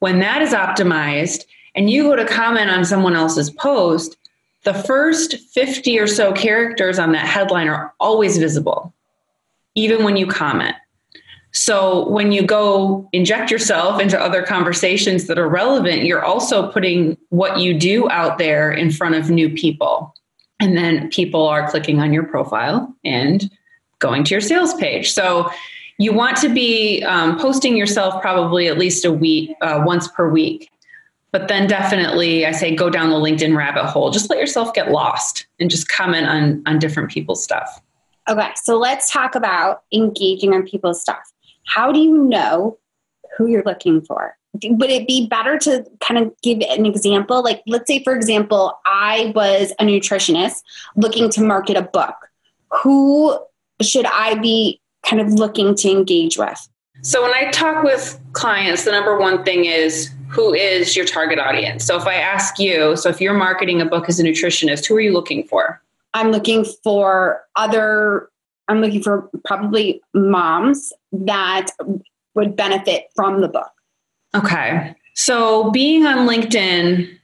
when 0.00 0.18
that 0.20 0.42
is 0.42 0.52
optimized 0.52 1.44
and 1.74 1.88
you 1.88 2.04
go 2.04 2.16
to 2.16 2.26
comment 2.26 2.70
on 2.70 2.84
someone 2.84 3.14
else's 3.14 3.50
post, 3.50 4.16
the 4.64 4.74
first 4.74 5.38
50 5.38 5.98
or 5.98 6.06
so 6.06 6.32
characters 6.32 6.98
on 6.98 7.12
that 7.12 7.26
headline 7.26 7.68
are 7.68 7.94
always 8.00 8.36
visible, 8.36 8.92
even 9.74 10.04
when 10.04 10.16
you 10.16 10.26
comment. 10.26 10.74
So 11.52 12.08
when 12.10 12.30
you 12.30 12.42
go 12.42 13.08
inject 13.12 13.50
yourself 13.50 14.00
into 14.00 14.20
other 14.20 14.42
conversations 14.42 15.26
that 15.26 15.38
are 15.38 15.48
relevant, 15.48 16.04
you're 16.04 16.24
also 16.24 16.70
putting 16.70 17.16
what 17.30 17.58
you 17.58 17.78
do 17.78 18.08
out 18.10 18.38
there 18.38 18.70
in 18.70 18.90
front 18.90 19.14
of 19.14 19.30
new 19.30 19.48
people. 19.50 20.14
And 20.60 20.76
then 20.76 21.08
people 21.10 21.46
are 21.46 21.70
clicking 21.70 22.00
on 22.00 22.12
your 22.12 22.24
profile 22.24 22.94
and 23.04 23.50
going 23.98 24.24
to 24.24 24.34
your 24.34 24.40
sales 24.40 24.74
page. 24.74 25.12
So 25.12 25.50
you 25.98 26.12
want 26.12 26.36
to 26.38 26.48
be 26.48 27.02
um, 27.04 27.38
posting 27.38 27.76
yourself 27.76 28.20
probably 28.20 28.68
at 28.68 28.78
least 28.78 29.04
a 29.04 29.12
week, 29.12 29.50
uh, 29.60 29.82
once 29.84 30.08
per 30.08 30.28
week. 30.28 30.70
But 31.32 31.48
then 31.48 31.66
definitely, 31.66 32.46
I 32.46 32.52
say 32.52 32.74
go 32.74 32.88
down 32.88 33.10
the 33.10 33.16
LinkedIn 33.16 33.56
rabbit 33.56 33.84
hole. 33.84 34.10
Just 34.10 34.30
let 34.30 34.38
yourself 34.38 34.72
get 34.72 34.90
lost 34.90 35.46
and 35.60 35.70
just 35.70 35.88
comment 35.88 36.26
on 36.26 36.62
on 36.66 36.78
different 36.78 37.10
people's 37.10 37.42
stuff. 37.42 37.82
Okay, 38.28 38.50
so 38.56 38.78
let's 38.78 39.10
talk 39.10 39.34
about 39.34 39.82
engaging 39.92 40.54
on 40.54 40.62
people's 40.62 41.00
stuff. 41.00 41.32
How 41.68 41.92
do 41.92 42.00
you 42.00 42.16
know 42.24 42.78
who 43.36 43.46
you're 43.46 43.62
looking 43.62 44.00
for? 44.00 44.36
Would 44.64 44.90
it 44.90 45.06
be 45.06 45.26
better 45.26 45.58
to 45.58 45.84
kind 46.00 46.18
of 46.18 46.34
give 46.42 46.60
an 46.60 46.86
example? 46.86 47.44
Like, 47.44 47.62
let's 47.66 47.86
say, 47.86 48.02
for 48.02 48.14
example, 48.14 48.78
I 48.86 49.32
was 49.34 49.72
a 49.78 49.84
nutritionist 49.84 50.62
looking 50.96 51.30
to 51.30 51.42
market 51.42 51.76
a 51.76 51.82
book. 51.82 52.14
Who 52.82 53.38
should 53.82 54.06
I 54.06 54.36
be 54.36 54.80
kind 55.04 55.20
of 55.20 55.34
looking 55.34 55.74
to 55.76 55.90
engage 55.90 56.38
with? 56.38 56.68
So, 57.02 57.22
when 57.22 57.32
I 57.32 57.50
talk 57.50 57.84
with 57.84 58.18
clients, 58.32 58.84
the 58.84 58.90
number 58.90 59.18
one 59.18 59.44
thing 59.44 59.66
is 59.66 60.10
who 60.28 60.54
is 60.54 60.96
your 60.96 61.04
target 61.04 61.38
audience? 61.38 61.84
So, 61.84 61.96
if 61.96 62.06
I 62.06 62.14
ask 62.14 62.58
you, 62.58 62.96
so 62.96 63.10
if 63.10 63.20
you're 63.20 63.34
marketing 63.34 63.80
a 63.82 63.86
book 63.86 64.08
as 64.08 64.18
a 64.18 64.24
nutritionist, 64.24 64.86
who 64.86 64.96
are 64.96 65.00
you 65.00 65.12
looking 65.12 65.44
for? 65.44 65.80
I'm 66.14 66.30
looking 66.30 66.64
for 66.64 67.44
other, 67.54 68.30
I'm 68.68 68.80
looking 68.80 69.02
for 69.02 69.30
probably 69.44 70.00
moms 70.14 70.92
that 71.12 71.70
would 72.34 72.54
benefit 72.54 73.06
from 73.14 73.40
the 73.40 73.48
book. 73.48 73.70
Okay. 74.34 74.94
So 75.14 75.70
being 75.70 76.06
on 76.06 76.28
LinkedIn, 76.28 77.18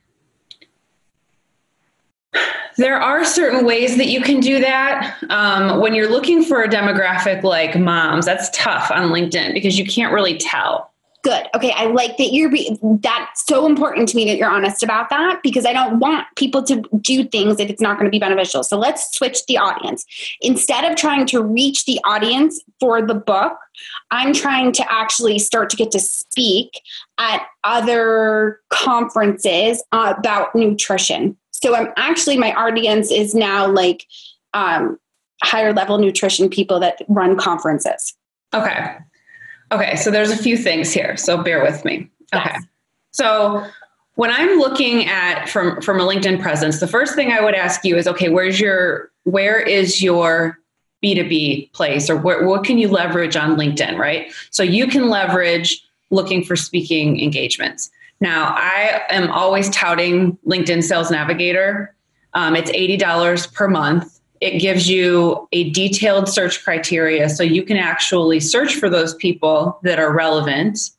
there 2.77 3.01
are 3.01 3.25
certain 3.25 3.65
ways 3.65 3.97
that 3.99 4.07
you 4.07 4.21
can 4.21 4.41
do 4.41 4.61
that. 4.61 5.17
Um, 5.31 5.81
when 5.81 5.95
you're 5.95 6.11
looking 6.11 6.43
for 6.43 6.63
a 6.63 6.69
demographic 6.69 7.43
like 7.43 7.79
moms, 7.79 8.27
that's 8.27 8.51
tough 8.51 8.91
on 8.91 9.11
LinkedIn 9.11 9.55
because 9.55 9.79
you 9.79 9.87
can't 9.87 10.13
really 10.13 10.39
tell 10.39 10.94
good. 11.25 11.49
Okay 11.55 11.73
i 11.75 11.87
like 11.87 12.17
that 12.19 12.33
you're 12.33 12.51
be- 12.51 12.79
that's 13.01 13.45
so 13.47 13.67
important 13.67 14.09
to 14.11 14.17
me 14.17 14.27
that 14.27 14.37
you're 14.37 14.51
honest 14.51 14.83
about 14.83 15.09
that 15.09 15.41
because 15.43 15.65
i 15.65 15.73
don't 15.73 15.99
want 15.99 16.27
people 16.37 16.63
to 16.63 16.83
do 17.01 17.25
things 17.25 17.59
if 17.59 17.71
it's 17.71 17.81
not 17.81 17.99
going 17.99 18.05
to 18.05 18.11
be 18.11 18.19
beneficial. 18.19 18.63
So 18.63 18.79
let's 18.79 19.17
switch 19.17 19.45
the 19.47 19.59
audience. 19.59 20.05
Instead 20.41 20.85
of 20.85 20.97
trying 20.97 21.27
to 21.27 21.43
reach 21.43 21.87
the 21.87 21.99
audience 22.05 22.63
for 22.79 23.03
the 23.03 23.15
book 23.15 23.57
i'm 24.11 24.33
trying 24.33 24.71
to 24.73 24.93
actually 24.93 25.39
start 25.39 25.71
to 25.71 25.77
get 25.77 25.91
to 25.91 25.99
speak 25.99 26.81
at 27.19 27.43
other 27.65 28.61
conferences 28.71 29.83
about 29.93 30.55
nutrition. 30.55 31.37
So 31.51 31.75
i'm 31.75 31.89
actually 31.97 32.37
my 32.37 32.53
audience 32.53 33.11
is 33.11 33.35
now 33.35 33.67
like 33.67 34.07
um, 34.53 34.99
higher 35.43 35.73
level 35.73 35.99
nutrition 35.99 36.49
people 36.49 36.79
that 36.81 37.03
run 37.09 37.37
conferences. 37.37 38.15
Okay 38.53 38.99
Okay, 39.73 39.97
so 39.97 40.11
there's 40.11 40.31
a 40.31 40.37
few 40.37 40.57
things 40.57 40.93
here, 40.93 41.17
so 41.17 41.43
bear 41.43 41.63
with 41.63 41.85
me. 41.85 42.11
Okay. 42.35 42.51
Yes. 42.53 42.65
So 43.11 43.67
when 44.17 44.31
I'm 44.31 44.59
looking 44.59 45.07
at 45.07 45.49
from 45.49 45.81
from 45.81 46.01
a 46.01 46.05
LinkedIn 46.05 46.41
presence, 46.41 46.81
the 46.81 46.87
first 46.87 47.15
thing 47.15 47.33
I 47.33 47.41
would 47.41 47.55
ask 47.55 47.85
you 47.85 47.97
is 47.97 48.07
okay, 48.07 48.29
where's 48.29 48.61
your 48.61 49.11
where 49.25 49.59
is 49.59 50.03
your 50.03 50.59
B2B 51.05 51.73
place 51.73 52.09
or 52.09 52.17
where, 52.17 52.47
what 52.47 52.65
can 52.65 52.79
you 52.79 52.89
leverage 52.89 53.37
on 53.37 53.57
LinkedIn, 53.57 53.99
right? 53.99 54.33
So 54.51 54.63
you 54.63 54.87
can 54.87 55.09
leverage 55.11 55.85
looking 56.11 56.43
for 56.43 56.57
speaking 56.57 57.21
engagements. 57.21 57.91
Now, 58.21 58.55
I 58.57 59.03
am 59.11 59.31
always 59.31 59.69
touting 59.71 60.39
LinkedIn 60.47 60.83
Sales 60.83 61.11
Navigator. 61.11 61.95
Um, 62.33 62.57
it's 62.57 62.71
$80 62.71 63.53
per 63.53 63.69
month 63.69 64.21
it 64.41 64.59
gives 64.59 64.89
you 64.89 65.49
a 65.53 65.71
detailed 65.71 66.29
search 66.29 66.65
criteria 66.65 67.29
so 67.29 67.43
you 67.43 67.63
can 67.63 67.77
actually 67.77 68.41
search 68.41 68.75
for 68.75 68.91
those 68.91 69.15
people 69.15 69.79
that 69.83 69.99
are 69.99 70.13
relevant 70.13 70.91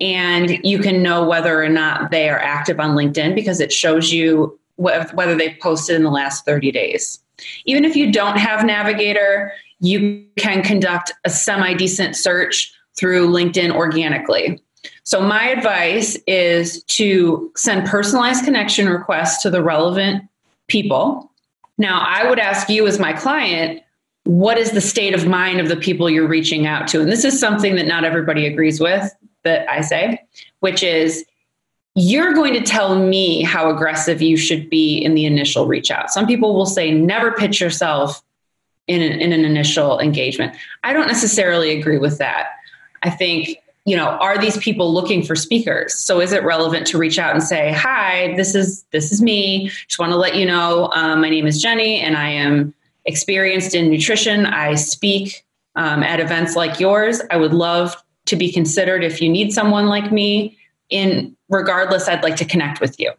and 0.00 0.58
you 0.64 0.78
can 0.78 1.02
know 1.02 1.24
whether 1.24 1.62
or 1.62 1.68
not 1.68 2.10
they 2.10 2.28
are 2.28 2.38
active 2.38 2.80
on 2.80 2.96
LinkedIn 2.96 3.34
because 3.34 3.60
it 3.60 3.72
shows 3.72 4.12
you 4.12 4.58
whether 4.76 5.36
they've 5.36 5.58
posted 5.60 5.94
in 5.94 6.02
the 6.02 6.10
last 6.10 6.44
30 6.44 6.72
days. 6.72 7.20
Even 7.64 7.84
if 7.84 7.94
you 7.94 8.10
don't 8.10 8.36
have 8.36 8.64
Navigator, 8.64 9.52
you 9.80 10.26
can 10.36 10.62
conduct 10.62 11.12
a 11.24 11.30
semi 11.30 11.74
decent 11.74 12.16
search 12.16 12.72
through 12.96 13.28
LinkedIn 13.28 13.72
organically. 13.72 14.60
So, 15.04 15.20
my 15.20 15.48
advice 15.48 16.16
is 16.26 16.82
to 16.84 17.52
send 17.56 17.86
personalized 17.86 18.44
connection 18.44 18.88
requests 18.88 19.42
to 19.42 19.50
the 19.50 19.62
relevant 19.62 20.24
people 20.68 21.30
now, 21.78 22.00
I 22.06 22.28
would 22.28 22.38
ask 22.38 22.68
you 22.68 22.86
as 22.86 22.98
my 22.98 23.12
client, 23.12 23.82
what 24.24 24.58
is 24.58 24.70
the 24.70 24.80
state 24.80 25.14
of 25.14 25.26
mind 25.26 25.60
of 25.60 25.68
the 25.68 25.76
people 25.76 26.08
you're 26.08 26.28
reaching 26.28 26.66
out 26.66 26.88
to? 26.88 27.00
And 27.00 27.10
this 27.10 27.24
is 27.24 27.38
something 27.38 27.76
that 27.76 27.86
not 27.86 28.04
everybody 28.04 28.46
agrees 28.46 28.80
with 28.80 29.12
that 29.42 29.68
I 29.70 29.80
say, 29.80 30.22
which 30.60 30.82
is 30.82 31.24
you're 31.94 32.32
going 32.32 32.54
to 32.54 32.62
tell 32.62 32.98
me 32.98 33.42
how 33.42 33.70
aggressive 33.70 34.22
you 34.22 34.36
should 34.36 34.70
be 34.70 34.98
in 34.98 35.14
the 35.14 35.26
initial 35.26 35.66
reach 35.66 35.90
out. 35.90 36.10
Some 36.10 36.26
people 36.26 36.54
will 36.54 36.66
say, 36.66 36.90
never 36.90 37.32
pitch 37.32 37.60
yourself 37.60 38.22
in 38.86 39.00
an, 39.00 39.20
in 39.20 39.32
an 39.32 39.44
initial 39.44 40.00
engagement. 40.00 40.56
I 40.82 40.92
don't 40.92 41.06
necessarily 41.06 41.78
agree 41.78 41.98
with 41.98 42.18
that. 42.18 42.48
I 43.02 43.10
think 43.10 43.58
you 43.84 43.96
know 43.96 44.06
are 44.06 44.38
these 44.38 44.56
people 44.58 44.92
looking 44.92 45.22
for 45.22 45.36
speakers? 45.36 45.94
So 45.94 46.20
is 46.20 46.32
it 46.32 46.42
relevant 46.42 46.86
to 46.88 46.98
reach 46.98 47.18
out 47.18 47.34
and 47.34 47.42
say 47.42 47.72
hi 47.72 48.34
this 48.36 48.54
is 48.54 48.84
this 48.92 49.12
is 49.12 49.20
me. 49.20 49.68
Just 49.68 49.98
want 49.98 50.12
to 50.12 50.16
let 50.16 50.36
you 50.36 50.46
know 50.46 50.90
um, 50.94 51.20
my 51.20 51.30
name 51.30 51.46
is 51.46 51.60
jenny 51.60 52.00
and 52.00 52.16
i 52.16 52.28
am 52.28 52.74
experienced 53.06 53.74
in 53.74 53.90
nutrition. 53.90 54.46
I 54.46 54.76
speak 54.76 55.44
um, 55.76 56.02
at 56.02 56.20
events 56.20 56.56
like 56.56 56.80
yours. 56.80 57.20
I 57.30 57.36
would 57.36 57.52
love 57.52 57.94
to 58.26 58.36
be 58.36 58.50
considered 58.50 59.04
if 59.04 59.20
you 59.20 59.28
need 59.28 59.52
someone 59.52 59.86
like 59.86 60.10
me. 60.10 60.58
In 60.90 61.34
regardless 61.48 62.08
i'd 62.08 62.22
like 62.22 62.36
to 62.36 62.44
connect 62.44 62.80
with 62.80 62.98
you. 62.98 63.12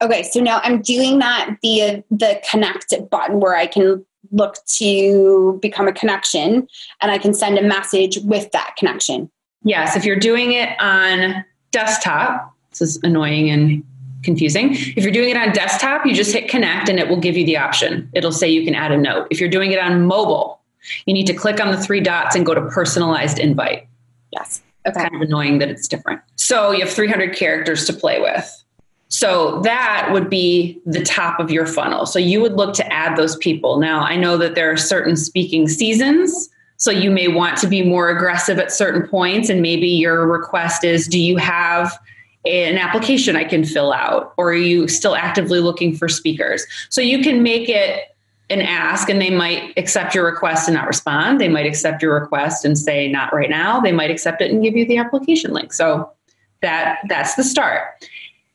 Okay 0.00 0.22
so 0.22 0.40
now 0.40 0.60
i'm 0.62 0.80
doing 0.80 1.18
that 1.18 1.56
via 1.62 2.02
the 2.10 2.40
connect 2.50 2.94
button 3.10 3.40
where 3.40 3.56
i 3.56 3.66
can 3.66 4.04
look 4.30 4.56
to 4.66 5.58
become 5.62 5.88
a 5.88 5.92
connection 5.92 6.68
and 7.00 7.10
i 7.10 7.18
can 7.18 7.32
send 7.32 7.58
a 7.58 7.62
message 7.62 8.18
with 8.24 8.50
that 8.52 8.74
connection 8.76 9.30
Yes, 9.62 9.96
if 9.96 10.04
you're 10.04 10.16
doing 10.16 10.52
it 10.52 10.80
on 10.80 11.44
desktop, 11.70 12.54
this 12.70 12.80
is 12.80 13.00
annoying 13.02 13.50
and 13.50 13.84
confusing. 14.22 14.70
If 14.72 14.98
you're 14.98 15.12
doing 15.12 15.30
it 15.30 15.36
on 15.36 15.52
desktop, 15.52 16.06
you 16.06 16.14
just 16.14 16.32
hit 16.32 16.48
connect 16.48 16.88
and 16.88 16.98
it 16.98 17.08
will 17.08 17.20
give 17.20 17.36
you 17.36 17.44
the 17.44 17.56
option. 17.56 18.08
It'll 18.14 18.32
say 18.32 18.48
you 18.48 18.64
can 18.64 18.74
add 18.74 18.92
a 18.92 18.96
note. 18.96 19.28
If 19.30 19.40
you're 19.40 19.50
doing 19.50 19.72
it 19.72 19.78
on 19.78 20.06
mobile, 20.06 20.60
you 21.06 21.14
need 21.14 21.26
to 21.26 21.34
click 21.34 21.60
on 21.60 21.70
the 21.70 21.80
three 21.80 22.00
dots 22.00 22.34
and 22.34 22.46
go 22.46 22.54
to 22.54 22.62
personalized 22.62 23.38
invite. 23.38 23.86
Yes. 24.32 24.62
Okay. 24.86 25.00
It's 25.00 25.10
kind 25.10 25.14
of 25.14 25.20
annoying 25.22 25.58
that 25.58 25.68
it's 25.68 25.88
different. 25.88 26.20
So 26.36 26.70
you 26.70 26.80
have 26.80 26.90
300 26.90 27.34
characters 27.36 27.84
to 27.86 27.92
play 27.92 28.20
with. 28.20 28.64
So 29.08 29.60
that 29.60 30.10
would 30.12 30.28
be 30.28 30.80
the 30.84 31.02
top 31.02 31.40
of 31.40 31.50
your 31.50 31.66
funnel. 31.66 32.04
So 32.04 32.18
you 32.18 32.40
would 32.40 32.54
look 32.54 32.74
to 32.74 32.92
add 32.92 33.16
those 33.16 33.36
people. 33.36 33.78
Now, 33.78 34.00
I 34.00 34.16
know 34.16 34.36
that 34.36 34.54
there 34.54 34.70
are 34.70 34.76
certain 34.76 35.16
speaking 35.16 35.68
seasons 35.68 36.50
so 36.78 36.92
you 36.92 37.10
may 37.10 37.26
want 37.28 37.58
to 37.58 37.66
be 37.66 37.82
more 37.82 38.08
aggressive 38.08 38.58
at 38.58 38.72
certain 38.72 39.06
points. 39.06 39.48
And 39.48 39.60
maybe 39.60 39.88
your 39.88 40.26
request 40.26 40.84
is 40.84 41.08
do 41.08 41.20
you 41.20 41.36
have 41.36 41.98
an 42.46 42.78
application 42.78 43.36
I 43.36 43.44
can 43.44 43.64
fill 43.64 43.92
out? 43.92 44.32
Or 44.36 44.50
are 44.50 44.54
you 44.54 44.86
still 44.86 45.16
actively 45.16 45.58
looking 45.58 45.94
for 45.94 46.08
speakers? 46.08 46.64
So 46.88 47.00
you 47.00 47.20
can 47.20 47.42
make 47.42 47.68
it 47.68 48.04
an 48.48 48.62
ask 48.62 49.10
and 49.10 49.20
they 49.20 49.28
might 49.28 49.74
accept 49.76 50.14
your 50.14 50.24
request 50.24 50.68
and 50.68 50.76
not 50.76 50.86
respond. 50.86 51.40
They 51.40 51.48
might 51.48 51.66
accept 51.66 52.00
your 52.00 52.14
request 52.18 52.64
and 52.64 52.78
say 52.78 53.08
not 53.08 53.34
right 53.34 53.50
now. 53.50 53.80
They 53.80 53.92
might 53.92 54.10
accept 54.10 54.40
it 54.40 54.50
and 54.50 54.62
give 54.62 54.76
you 54.76 54.86
the 54.86 54.98
application 54.98 55.52
link. 55.52 55.72
So 55.72 56.10
that 56.62 57.00
that's 57.08 57.34
the 57.34 57.44
start. 57.44 57.82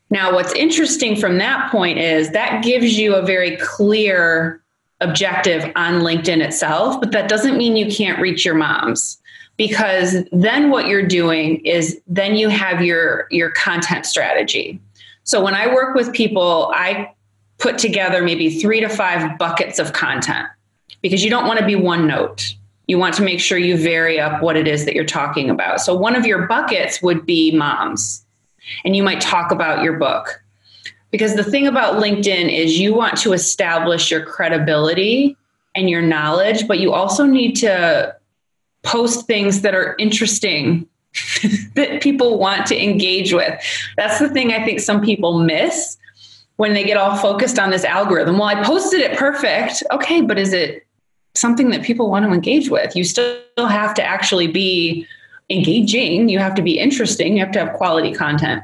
Now 0.10 0.34
what's 0.34 0.54
interesting 0.54 1.16
from 1.16 1.38
that 1.40 1.70
point 1.72 2.00
is 2.00 2.32
that 2.32 2.64
gives 2.64 2.98
you 2.98 3.16
a 3.16 3.22
very 3.22 3.58
clear 3.58 4.63
objective 5.04 5.72
on 5.76 6.02
LinkedIn 6.02 6.44
itself, 6.44 7.00
but 7.00 7.12
that 7.12 7.30
doesn't 7.30 7.58
mean 7.58 7.76
you 7.76 7.94
can't 7.94 8.20
reach 8.20 8.46
your 8.46 8.56
moms 8.56 9.20
because 9.58 10.24
then 10.32 10.70
what 10.70 10.88
you're 10.88 11.06
doing 11.06 11.64
is 11.66 12.02
then 12.08 12.36
you 12.36 12.50
have 12.50 12.82
your 12.82 13.28
your 13.30 13.52
content 13.52 14.06
strategy. 14.06 14.80
So 15.24 15.44
when 15.44 15.54
I 15.54 15.68
work 15.74 15.96
with 15.96 16.12
people, 16.14 16.72
I 16.74 17.14
put 17.58 17.78
together 17.78 18.22
maybe 18.24 18.60
3 18.60 18.82
to 18.82 18.90
5 18.90 19.38
buckets 19.38 19.80
of 19.80 19.94
content 19.94 20.48
because 21.02 21.24
you 21.24 21.30
don't 21.30 21.48
want 21.48 21.60
to 21.60 21.66
be 21.66 21.76
one 21.76 22.08
note. 22.08 22.56
You 22.88 22.98
want 22.98 23.16
to 23.16 23.24
make 23.24 23.40
sure 23.40 23.58
you 23.58 23.78
vary 23.78 24.20
up 24.20 24.42
what 24.42 24.58
it 24.58 24.68
is 24.68 24.84
that 24.86 24.96
you're 24.96 25.06
talking 25.06 25.50
about. 25.50 25.80
So 25.80 25.96
one 25.96 26.16
of 26.16 26.26
your 26.26 26.48
buckets 26.48 27.02
would 27.02 27.26
be 27.26 27.56
moms. 27.56 28.26
And 28.84 28.96
you 28.96 29.04
might 29.04 29.22
talk 29.22 29.52
about 29.52 29.84
your 29.84 29.98
book 29.98 30.43
because 31.14 31.36
the 31.36 31.44
thing 31.44 31.68
about 31.68 32.02
LinkedIn 32.02 32.52
is 32.52 32.80
you 32.80 32.92
want 32.92 33.18
to 33.18 33.34
establish 33.34 34.10
your 34.10 34.26
credibility 34.26 35.38
and 35.76 35.88
your 35.88 36.02
knowledge, 36.02 36.68
but 36.68 36.80
you 36.80 36.92
also 36.92 37.24
need 37.24 37.54
to 37.58 38.16
post 38.82 39.28
things 39.28 39.62
that 39.62 39.76
are 39.76 39.96
interesting 40.00 40.88
that 41.76 42.02
people 42.02 42.40
want 42.40 42.66
to 42.66 42.84
engage 42.84 43.32
with. 43.32 43.62
That's 43.96 44.18
the 44.18 44.28
thing 44.28 44.54
I 44.54 44.66
think 44.66 44.80
some 44.80 45.02
people 45.02 45.38
miss 45.38 45.98
when 46.56 46.74
they 46.74 46.84
get 46.84 46.98
all 46.98 47.16
focused 47.16 47.60
on 47.60 47.70
this 47.70 47.84
algorithm. 47.84 48.40
Well, 48.40 48.48
I 48.48 48.64
posted 48.64 49.02
it 49.02 49.16
perfect. 49.16 49.84
Okay, 49.92 50.22
but 50.22 50.40
is 50.40 50.52
it 50.52 50.84
something 51.36 51.70
that 51.70 51.84
people 51.84 52.10
want 52.10 52.26
to 52.26 52.32
engage 52.32 52.72
with? 52.72 52.96
You 52.96 53.04
still 53.04 53.38
have 53.56 53.94
to 53.94 54.04
actually 54.04 54.48
be 54.48 55.06
engaging, 55.52 56.28
you 56.30 56.40
have 56.40 56.56
to 56.56 56.64
be 56.64 56.80
interesting, 56.80 57.38
you 57.38 57.44
have 57.44 57.54
to 57.54 57.60
have 57.60 57.74
quality 57.74 58.12
content. 58.14 58.64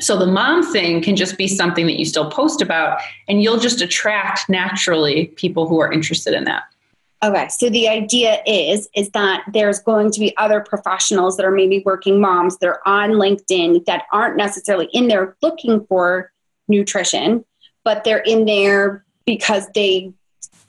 So 0.00 0.16
the 0.16 0.26
mom 0.26 0.62
thing 0.72 1.02
can 1.02 1.16
just 1.16 1.36
be 1.36 1.48
something 1.48 1.86
that 1.86 1.98
you 1.98 2.04
still 2.04 2.30
post 2.30 2.62
about, 2.62 3.00
and 3.28 3.42
you'll 3.42 3.58
just 3.58 3.80
attract 3.80 4.48
naturally 4.48 5.26
people 5.36 5.68
who 5.68 5.80
are 5.80 5.92
interested 5.92 6.34
in 6.34 6.44
that. 6.44 6.64
Okay, 7.20 7.48
so 7.48 7.68
the 7.68 7.88
idea 7.88 8.40
is 8.46 8.88
is 8.94 9.10
that 9.10 9.42
there's 9.52 9.80
going 9.80 10.12
to 10.12 10.20
be 10.20 10.36
other 10.36 10.60
professionals 10.60 11.36
that 11.36 11.44
are 11.44 11.50
maybe 11.50 11.82
working 11.84 12.20
moms 12.20 12.58
that 12.58 12.68
are 12.68 12.80
on 12.86 13.10
LinkedIn 13.12 13.84
that 13.86 14.04
aren't 14.12 14.36
necessarily 14.36 14.88
in 14.92 15.08
there 15.08 15.36
looking 15.42 15.84
for 15.86 16.30
nutrition, 16.68 17.44
but 17.82 18.04
they're 18.04 18.18
in 18.18 18.44
there 18.44 19.04
because 19.26 19.66
they 19.74 20.12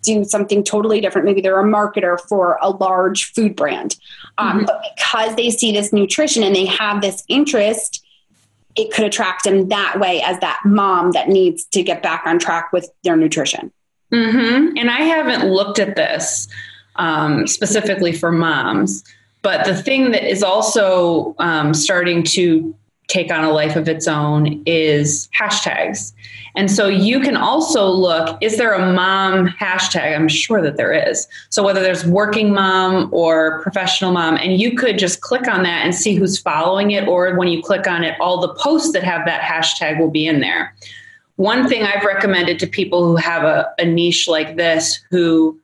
do 0.01 0.23
something 0.23 0.63
totally 0.63 1.01
different. 1.01 1.25
Maybe 1.25 1.41
they're 1.41 1.59
a 1.59 1.63
marketer 1.63 2.19
for 2.27 2.57
a 2.61 2.69
large 2.69 3.25
food 3.33 3.55
brand. 3.55 3.97
Um, 4.37 4.57
mm-hmm. 4.57 4.65
But 4.65 4.83
because 4.95 5.35
they 5.35 5.51
see 5.51 5.71
this 5.71 5.93
nutrition 5.93 6.41
and 6.41 6.55
they 6.55 6.65
have 6.65 7.01
this 7.01 7.23
interest, 7.27 8.03
it 8.79 8.93
could 8.93 9.05
attract 9.05 9.43
them 9.43 9.67
that 9.67 9.99
way 9.99 10.21
as 10.21 10.39
that 10.39 10.61
mom 10.63 11.11
that 11.11 11.27
needs 11.27 11.65
to 11.65 11.83
get 11.83 12.01
back 12.01 12.23
on 12.25 12.39
track 12.39 12.71
with 12.71 12.89
their 13.03 13.17
nutrition. 13.17 13.71
Mm-hmm. 14.13 14.77
And 14.77 14.89
I 14.89 15.01
haven't 15.01 15.49
looked 15.49 15.79
at 15.79 15.95
this 15.95 16.47
um, 16.95 17.45
specifically 17.45 18.13
for 18.13 18.31
moms, 18.31 19.03
but 19.41 19.65
the 19.65 19.75
thing 19.75 20.11
that 20.11 20.23
is 20.23 20.43
also 20.43 21.35
um, 21.39 21.73
starting 21.73 22.23
to 22.23 22.73
take 23.09 23.31
on 23.31 23.43
a 23.43 23.51
life 23.51 23.75
of 23.75 23.89
its 23.89 24.07
own 24.07 24.63
is 24.65 25.27
hashtags. 25.37 26.13
And 26.55 26.71
so 26.71 26.87
you 26.87 27.19
can 27.19 27.35
also 27.35 27.89
look 27.89 28.37
is 28.41 28.57
there 28.57 28.73
a 28.73 28.93
mom 28.93 29.49
hashtag? 29.49 30.15
I'm 30.15 30.27
sure 30.27 30.61
that 30.61 30.77
there 30.77 30.93
is. 30.93 31.27
So 31.49 31.63
whether 31.63 31.81
there's 31.81 32.05
working 32.05 32.53
mom 32.53 33.09
or 33.11 33.61
professional 33.61 34.11
mom, 34.11 34.37
and 34.37 34.59
you 34.59 34.75
could 34.75 34.97
just 34.97 35.21
click 35.21 35.47
on 35.47 35.63
that 35.63 35.83
and 35.83 35.93
see 35.93 36.15
who's 36.15 36.39
following 36.39 36.91
it, 36.91 37.07
or 37.07 37.35
when 37.35 37.47
you 37.49 37.61
click 37.61 37.87
on 37.87 38.03
it, 38.03 38.15
all 38.21 38.39
the 38.39 38.53
posts 38.55 38.93
that 38.93 39.03
have 39.03 39.25
that 39.25 39.41
hashtag 39.41 39.99
will 39.99 40.11
be 40.11 40.25
in 40.25 40.39
there. 40.39 40.73
One 41.35 41.67
thing 41.67 41.83
I've 41.83 42.03
recommended 42.03 42.59
to 42.59 42.67
people 42.67 43.03
who 43.03 43.15
have 43.15 43.43
a, 43.43 43.71
a 43.79 43.85
niche 43.85 44.27
like 44.27 44.55
this, 44.55 44.99
who 45.09 45.59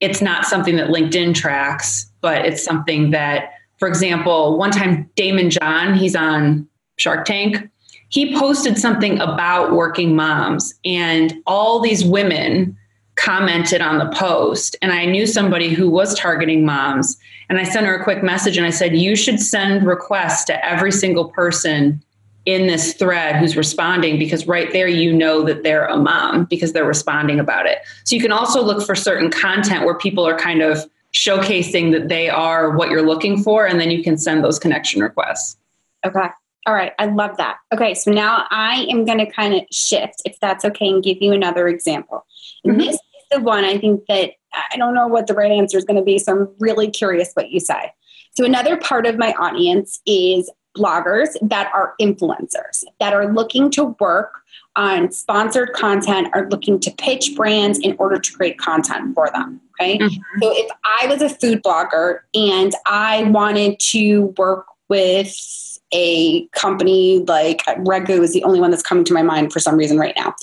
it's 0.00 0.22
not 0.22 0.46
something 0.46 0.76
that 0.76 0.88
LinkedIn 0.88 1.34
tracks, 1.34 2.10
but 2.20 2.44
it's 2.44 2.64
something 2.64 3.10
that, 3.10 3.52
for 3.78 3.88
example, 3.88 4.56
one 4.56 4.70
time 4.70 5.08
Daymond 5.16 5.50
John, 5.50 5.94
he's 5.94 6.16
on 6.16 6.67
Shark 6.98 7.24
Tank, 7.24 7.70
he 8.10 8.36
posted 8.38 8.78
something 8.78 9.20
about 9.20 9.72
working 9.72 10.14
moms, 10.14 10.74
and 10.84 11.34
all 11.46 11.80
these 11.80 12.04
women 12.04 12.76
commented 13.16 13.80
on 13.80 13.98
the 13.98 14.08
post. 14.16 14.76
And 14.80 14.92
I 14.92 15.04
knew 15.04 15.26
somebody 15.26 15.70
who 15.70 15.90
was 15.90 16.18
targeting 16.18 16.64
moms. 16.64 17.18
And 17.48 17.58
I 17.58 17.64
sent 17.64 17.86
her 17.86 17.94
a 17.94 18.04
quick 18.04 18.22
message 18.22 18.56
and 18.56 18.66
I 18.66 18.70
said, 18.70 18.96
You 18.96 19.16
should 19.16 19.40
send 19.40 19.86
requests 19.86 20.44
to 20.44 20.64
every 20.64 20.92
single 20.92 21.30
person 21.30 22.02
in 22.46 22.66
this 22.66 22.94
thread 22.94 23.36
who's 23.36 23.56
responding 23.56 24.18
because 24.18 24.46
right 24.46 24.72
there 24.72 24.88
you 24.88 25.12
know 25.12 25.42
that 25.42 25.64
they're 25.64 25.86
a 25.86 25.96
mom 25.96 26.44
because 26.44 26.72
they're 26.72 26.86
responding 26.86 27.40
about 27.40 27.66
it. 27.66 27.78
So 28.04 28.14
you 28.14 28.22
can 28.22 28.32
also 28.32 28.62
look 28.62 28.86
for 28.86 28.94
certain 28.94 29.30
content 29.30 29.84
where 29.84 29.98
people 29.98 30.26
are 30.26 30.38
kind 30.38 30.62
of 30.62 30.88
showcasing 31.12 31.92
that 31.92 32.08
they 32.08 32.30
are 32.30 32.70
what 32.70 32.88
you're 32.90 33.06
looking 33.06 33.42
for 33.42 33.66
and 33.66 33.80
then 33.80 33.90
you 33.90 34.02
can 34.02 34.16
send 34.16 34.44
those 34.44 34.58
connection 34.58 35.02
requests. 35.02 35.58
Okay. 36.06 36.28
All 36.68 36.74
right, 36.74 36.92
I 36.98 37.06
love 37.06 37.38
that. 37.38 37.56
Okay, 37.72 37.94
so 37.94 38.10
now 38.10 38.46
I 38.50 38.86
am 38.90 39.06
going 39.06 39.16
to 39.16 39.26
kind 39.26 39.54
of 39.54 39.62
shift, 39.72 40.20
if 40.26 40.38
that's 40.38 40.66
okay, 40.66 40.88
and 40.88 41.02
give 41.02 41.16
you 41.22 41.32
another 41.32 41.66
example. 41.66 42.26
Mm-hmm. 42.66 42.78
This 42.78 42.96
is 42.96 43.00
the 43.30 43.40
one 43.40 43.64
I 43.64 43.78
think 43.78 44.02
that 44.08 44.32
I 44.52 44.76
don't 44.76 44.92
know 44.92 45.06
what 45.06 45.28
the 45.28 45.32
right 45.32 45.50
answer 45.50 45.78
is 45.78 45.86
going 45.86 45.96
to 45.96 46.02
be, 46.02 46.18
so 46.18 46.32
I'm 46.32 46.48
really 46.58 46.90
curious 46.90 47.32
what 47.32 47.50
you 47.50 47.58
say. 47.58 47.94
So, 48.32 48.44
another 48.44 48.76
part 48.76 49.06
of 49.06 49.16
my 49.16 49.32
audience 49.40 49.98
is 50.04 50.50
bloggers 50.76 51.38
that 51.40 51.72
are 51.72 51.94
influencers 52.02 52.84
that 53.00 53.14
are 53.14 53.32
looking 53.32 53.70
to 53.70 53.96
work 53.98 54.42
on 54.76 55.10
sponsored 55.10 55.72
content, 55.72 56.28
are 56.34 56.50
looking 56.50 56.78
to 56.80 56.90
pitch 56.90 57.34
brands 57.34 57.78
in 57.78 57.96
order 57.98 58.18
to 58.18 58.32
create 58.34 58.58
content 58.58 59.14
for 59.14 59.30
them. 59.30 59.58
Okay. 59.80 59.96
Mm-hmm. 59.96 60.42
So, 60.42 60.52
if 60.54 60.70
I 60.84 61.06
was 61.06 61.22
a 61.22 61.30
food 61.30 61.62
blogger 61.62 62.18
and 62.34 62.74
I 62.84 63.22
wanted 63.22 63.80
to 63.92 64.34
work 64.36 64.66
with 64.90 65.77
a 65.92 66.46
company 66.48 67.20
like 67.20 67.62
Ragu 67.64 68.22
is 68.22 68.32
the 68.32 68.44
only 68.44 68.60
one 68.60 68.70
that's 68.70 68.82
coming 68.82 69.04
to 69.04 69.14
my 69.14 69.22
mind 69.22 69.52
for 69.52 69.60
some 69.60 69.76
reason 69.76 69.98
right 69.98 70.14
now. 70.16 70.34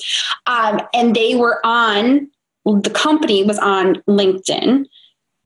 Um, 0.46 0.80
and 0.92 1.14
they 1.14 1.34
were 1.34 1.64
on, 1.64 2.28
the 2.64 2.90
company 2.90 3.44
was 3.44 3.58
on 3.58 3.96
LinkedIn. 4.08 4.86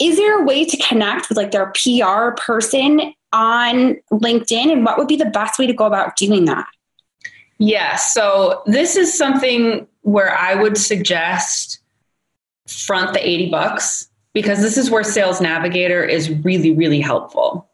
Is 0.01 0.17
there 0.17 0.41
a 0.41 0.45
way 0.45 0.65
to 0.65 0.77
connect 0.79 1.29
with 1.29 1.37
like 1.37 1.51
their 1.51 1.73
PR 1.75 2.31
person 2.37 3.13
on 3.33 3.97
LinkedIn? 4.11 4.73
And 4.73 4.85
what 4.85 4.97
would 4.97 5.09
be 5.09 5.17
the 5.17 5.27
best 5.27 5.59
way 5.59 5.67
to 5.67 5.75
go 5.75 5.85
about 5.85 6.17
doing 6.17 6.47
that? 6.47 6.67
Yeah, 7.59 7.97
so 7.97 8.63
this 8.65 8.97
is 8.97 9.17
something 9.17 9.87
where 10.01 10.35
I 10.35 10.55
would 10.55 10.79
suggest 10.79 11.81
front 12.67 13.13
the 13.13 13.27
80 13.27 13.51
bucks 13.51 14.09
because 14.33 14.63
this 14.63 14.79
is 14.79 14.91
where 14.91 15.05
Sales 15.05 15.43
Navigator 15.43 16.03
is 16.03 16.31
really, 16.31 16.73
really 16.73 17.01
helpful 17.01 17.70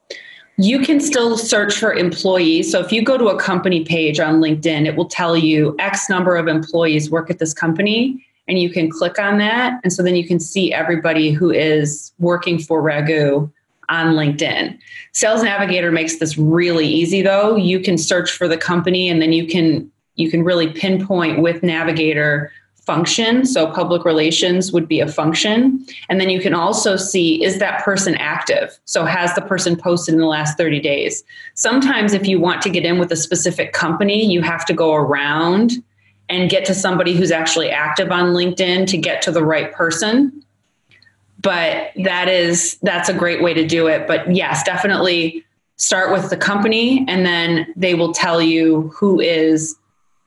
you 0.59 0.81
can 0.81 1.01
still 1.01 1.37
search 1.37 1.77
for 1.79 1.93
employees. 1.93 2.71
So 2.71 2.81
if 2.81 2.91
you 2.91 3.03
go 3.03 3.19
to 3.19 3.27
a 3.27 3.39
company 3.39 3.85
page 3.85 4.19
on 4.19 4.41
LinkedIn, 4.41 4.87
it 4.87 4.97
will 4.97 5.09
tell 5.09 5.37
you 5.37 5.77
X 5.79 6.09
number 6.09 6.37
of 6.37 6.49
employees 6.49 7.11
work 7.11 7.31
at 7.31 7.39
this 7.39 7.53
company, 7.53 8.25
and 8.49 8.59
you 8.59 8.71
can 8.71 8.91
click 8.91 9.19
on 9.19 9.39
that. 9.39 9.81
And 9.85 9.93
so 9.93 10.03
then 10.03 10.17
you 10.17 10.27
can 10.27 10.41
see 10.41 10.73
everybody 10.73 11.31
who 11.31 11.51
is 11.51 12.13
working 12.19 12.59
for 12.59 12.83
Ragu 12.83 13.51
on 13.89 14.15
LinkedIn. 14.15 14.79
Sales 15.13 15.43
Navigator 15.43 15.93
makes 15.93 16.19
this 16.19 16.39
really 16.39 16.87
easy 16.87 17.23
though. 17.23 17.57
You 17.57 17.81
can 17.81 17.99
search 17.99 18.33
for 18.33 18.49
the 18.49 18.57
company 18.57 19.09
and 19.09 19.23
then 19.23 19.33
you 19.33 19.47
can 19.47 19.91
you 20.17 20.31
can 20.31 20.43
really 20.43 20.73
pinpoint 20.73 21.43
with 21.43 21.63
Navigator 21.63 22.51
function. 22.87 23.45
So 23.45 23.67
public 23.67 24.05
relations 24.05 24.73
would 24.73 24.87
be 24.87 25.01
a 25.01 25.09
function. 25.09 25.85
And 26.09 26.21
then 26.21 26.31
you 26.31 26.41
can 26.41 26.55
also 26.55 26.97
see 26.97 27.43
is 27.43 27.59
that 27.59 27.85
person 27.85 28.15
active? 28.15 28.79
So 28.85 29.05
has 29.05 29.35
the 29.35 29.43
person 29.43 29.77
posted 29.77 30.15
in 30.15 30.21
the 30.21 30.27
last 30.27 30.57
30 30.57 30.81
days? 30.81 31.25
Sometimes 31.55 32.15
if 32.15 32.27
you 32.27 32.39
want 32.39 32.63
to 32.63 32.71
get 32.71 32.85
in 32.85 32.99
with 32.99 33.11
a 33.11 33.17
specific 33.17 33.73
company, 33.73 34.25
you 34.25 34.41
have 34.41 34.65
to 34.67 34.73
go 34.73 34.95
around 34.95 35.73
and 36.29 36.49
get 36.49 36.65
to 36.67 36.75
somebody 36.75 37.15
who's 37.15 37.33
actually 37.33 37.71
active 37.71 38.11
on 38.11 38.33
LinkedIn 38.33 38.87
to 38.89 38.97
get 38.97 39.21
to 39.23 39.33
the 39.33 39.45
right 39.45 39.73
person. 39.73 40.45
But 41.43 41.91
that 42.05 42.29
is 42.29 42.79
that's 42.83 43.09
a 43.09 43.15
great 43.15 43.43
way 43.43 43.53
to 43.53 43.67
do 43.67 43.89
it. 43.89 44.07
But 44.07 44.35
yes, 44.35 44.63
definitely 44.63 45.45
start 45.77 46.13
with 46.13 46.31
the 46.31 46.37
company 46.37 47.05
and 47.09 47.27
then 47.27 47.67
they 47.77 47.95
will 47.95 48.13
tell 48.13 48.41
you 48.41 48.93
who 48.95 49.21
is 49.21 49.77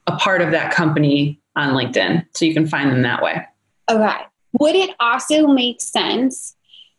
a 0.07 0.15
part 0.17 0.41
of 0.41 0.51
that 0.51 0.73
company 0.73 1.38
on 1.59 1.75
LinkedIn. 1.75 2.25
So 2.35 2.45
you 2.45 2.53
can 2.53 2.67
find 2.67 2.91
them 2.91 3.01
that 3.03 3.21
way. 3.21 3.45
Okay. 3.89 4.17
Would 4.59 4.75
it 4.75 4.95
also 4.99 5.47
make 5.47 5.81
sense 5.81 6.55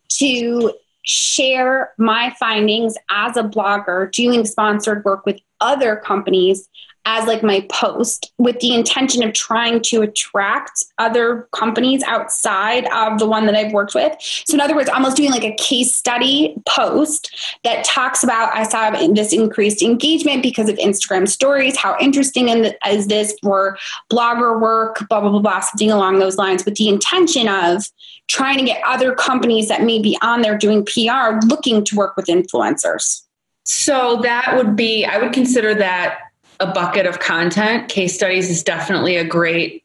to 0.09 0.73
share 1.03 1.93
my 1.97 2.33
findings 2.39 2.95
as 3.09 3.37
a 3.37 3.43
blogger 3.43 4.11
doing 4.11 4.45
sponsored 4.45 5.03
work 5.03 5.25
with 5.25 5.39
other 5.59 5.95
companies 5.95 6.69
as 7.05 7.25
like 7.25 7.41
my 7.41 7.65
post 7.71 8.31
with 8.37 8.59
the 8.59 8.75
intention 8.75 9.23
of 9.23 9.33
trying 9.33 9.81
to 9.81 10.01
attract 10.03 10.85
other 10.99 11.47
companies 11.51 12.03
outside 12.03 12.85
of 12.93 13.17
the 13.17 13.25
one 13.25 13.47
that 13.47 13.55
I've 13.55 13.73
worked 13.73 13.95
with. 13.95 14.15
So 14.19 14.53
in 14.53 14.61
other 14.61 14.75
words, 14.75 14.87
almost 14.87 15.17
doing 15.17 15.31
like 15.31 15.43
a 15.43 15.55
case 15.55 15.95
study 15.95 16.55
post 16.67 17.57
that 17.63 17.83
talks 17.85 18.23
about 18.23 18.55
I 18.55 18.63
saw 18.63 18.91
this 18.91 19.33
increased 19.33 19.81
engagement 19.81 20.43
because 20.43 20.69
of 20.69 20.75
Instagram 20.77 21.27
stories. 21.27 21.75
How 21.75 21.97
interesting 21.99 22.49
is 22.87 23.07
this 23.07 23.35
for 23.41 23.79
blogger 24.11 24.61
work? 24.61 24.99
Blah 25.09 25.21
blah 25.21 25.31
blah 25.31 25.39
blah. 25.39 25.59
Something 25.61 25.91
along 25.91 26.19
those 26.19 26.37
lines, 26.37 26.65
with 26.65 26.75
the 26.75 26.87
intention 26.87 27.47
of 27.47 27.83
trying 28.31 28.57
to 28.57 28.63
get 28.63 28.81
other 28.85 29.13
companies 29.13 29.67
that 29.67 29.83
may 29.83 29.99
be 29.99 30.17
on 30.21 30.41
there 30.41 30.57
doing 30.57 30.85
PR 30.85 31.45
looking 31.47 31.83
to 31.83 31.95
work 31.97 32.15
with 32.15 32.27
influencers. 32.27 33.23
So 33.65 34.21
that 34.23 34.55
would 34.55 34.77
be, 34.77 35.03
I 35.03 35.17
would 35.17 35.33
consider 35.33 35.75
that 35.75 36.19
a 36.61 36.67
bucket 36.67 37.05
of 37.05 37.19
content. 37.19 37.89
Case 37.89 38.15
studies 38.15 38.49
is 38.49 38.63
definitely 38.63 39.17
a 39.17 39.25
great 39.25 39.83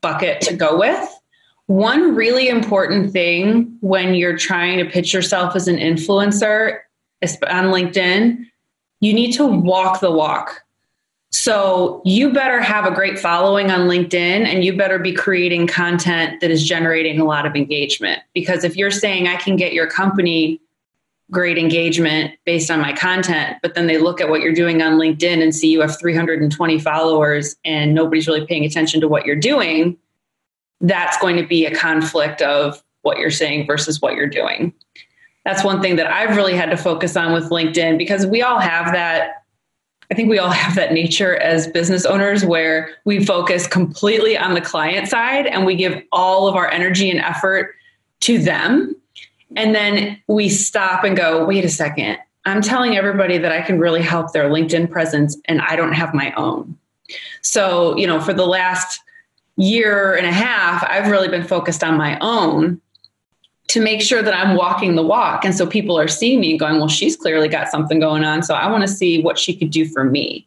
bucket 0.00 0.40
to 0.42 0.56
go 0.56 0.78
with. 0.78 1.06
One 1.66 2.14
really 2.14 2.48
important 2.48 3.12
thing 3.12 3.76
when 3.80 4.14
you're 4.14 4.38
trying 4.38 4.78
to 4.78 4.86
pitch 4.86 5.12
yourself 5.12 5.54
as 5.54 5.68
an 5.68 5.76
influencer 5.76 6.78
on 7.22 7.66
LinkedIn, 7.66 8.46
you 9.00 9.12
need 9.12 9.32
to 9.32 9.44
walk 9.44 10.00
the 10.00 10.10
walk. 10.10 10.61
So 11.32 12.02
you 12.04 12.30
better 12.32 12.60
have 12.60 12.84
a 12.84 12.90
great 12.90 13.18
following 13.18 13.70
on 13.70 13.88
LinkedIn 13.88 14.14
and 14.14 14.64
you 14.64 14.76
better 14.76 14.98
be 14.98 15.12
creating 15.12 15.66
content 15.66 16.40
that 16.40 16.50
is 16.50 16.66
generating 16.66 17.18
a 17.18 17.24
lot 17.24 17.46
of 17.46 17.56
engagement. 17.56 18.22
Because 18.34 18.64
if 18.64 18.76
you're 18.76 18.90
saying, 18.90 19.26
I 19.26 19.36
can 19.36 19.56
get 19.56 19.72
your 19.72 19.86
company 19.88 20.60
great 21.30 21.56
engagement 21.56 22.34
based 22.44 22.70
on 22.70 22.80
my 22.80 22.92
content, 22.92 23.56
but 23.62 23.74
then 23.74 23.86
they 23.86 23.96
look 23.96 24.20
at 24.20 24.28
what 24.28 24.42
you're 24.42 24.52
doing 24.52 24.82
on 24.82 24.98
LinkedIn 24.98 25.42
and 25.42 25.54
see 25.54 25.72
you 25.72 25.80
have 25.80 25.98
320 25.98 26.78
followers 26.78 27.56
and 27.64 27.94
nobody's 27.94 28.28
really 28.28 28.46
paying 28.46 28.66
attention 28.66 29.00
to 29.00 29.08
what 29.08 29.24
you're 29.24 29.34
doing, 29.34 29.96
that's 30.82 31.16
going 31.18 31.36
to 31.36 31.46
be 31.46 31.64
a 31.64 31.74
conflict 31.74 32.42
of 32.42 32.82
what 33.00 33.16
you're 33.16 33.30
saying 33.30 33.66
versus 33.66 34.02
what 34.02 34.14
you're 34.14 34.26
doing. 34.26 34.74
That's 35.46 35.64
one 35.64 35.80
thing 35.80 35.96
that 35.96 36.06
I've 36.06 36.36
really 36.36 36.54
had 36.54 36.70
to 36.70 36.76
focus 36.76 37.16
on 37.16 37.32
with 37.32 37.44
LinkedIn 37.50 37.96
because 37.96 38.26
we 38.26 38.42
all 38.42 38.58
have 38.58 38.92
that. 38.92 39.41
I 40.12 40.14
think 40.14 40.28
we 40.28 40.38
all 40.38 40.50
have 40.50 40.74
that 40.74 40.92
nature 40.92 41.36
as 41.36 41.66
business 41.68 42.04
owners 42.04 42.44
where 42.44 42.90
we 43.06 43.24
focus 43.24 43.66
completely 43.66 44.36
on 44.36 44.52
the 44.52 44.60
client 44.60 45.08
side 45.08 45.46
and 45.46 45.64
we 45.64 45.74
give 45.74 46.02
all 46.12 46.46
of 46.46 46.54
our 46.54 46.70
energy 46.70 47.10
and 47.10 47.18
effort 47.18 47.74
to 48.20 48.38
them 48.38 48.94
And 49.56 49.74
then 49.74 50.20
we 50.26 50.50
stop 50.50 51.02
and 51.04 51.16
go, 51.16 51.46
wait 51.46 51.64
a 51.64 51.68
second. 51.70 52.18
I'm 52.44 52.60
telling 52.60 52.94
everybody 52.94 53.38
that 53.38 53.52
I 53.52 53.62
can 53.62 53.78
really 53.78 54.02
help 54.02 54.32
their 54.32 54.50
LinkedIn 54.50 54.90
presence 54.90 55.36
and 55.46 55.62
I 55.62 55.76
don't 55.76 55.94
have 55.94 56.12
my 56.12 56.32
own. 56.36 56.76
So, 57.40 57.96
you 57.96 58.06
know, 58.06 58.20
for 58.20 58.34
the 58.34 58.46
last 58.46 59.00
year 59.56 60.14
and 60.14 60.26
a 60.26 60.32
half, 60.32 60.84
I've 60.84 61.10
really 61.10 61.28
been 61.28 61.44
focused 61.44 61.82
on 61.82 61.96
my 61.96 62.18
own 62.20 62.82
to 63.68 63.80
make 63.80 64.02
sure 64.02 64.22
that 64.22 64.34
I'm 64.34 64.56
walking 64.56 64.96
the 64.96 65.02
walk. 65.02 65.44
And 65.44 65.54
so 65.54 65.66
people 65.66 65.98
are 65.98 66.08
seeing 66.08 66.40
me 66.40 66.50
and 66.50 66.60
going, 66.60 66.78
well, 66.78 66.88
she's 66.88 67.16
clearly 67.16 67.48
got 67.48 67.68
something 67.68 68.00
going 68.00 68.24
on. 68.24 68.42
So 68.42 68.54
I 68.54 68.70
want 68.70 68.82
to 68.82 68.88
see 68.88 69.22
what 69.22 69.38
she 69.38 69.56
could 69.56 69.70
do 69.70 69.86
for 69.86 70.04
me. 70.04 70.46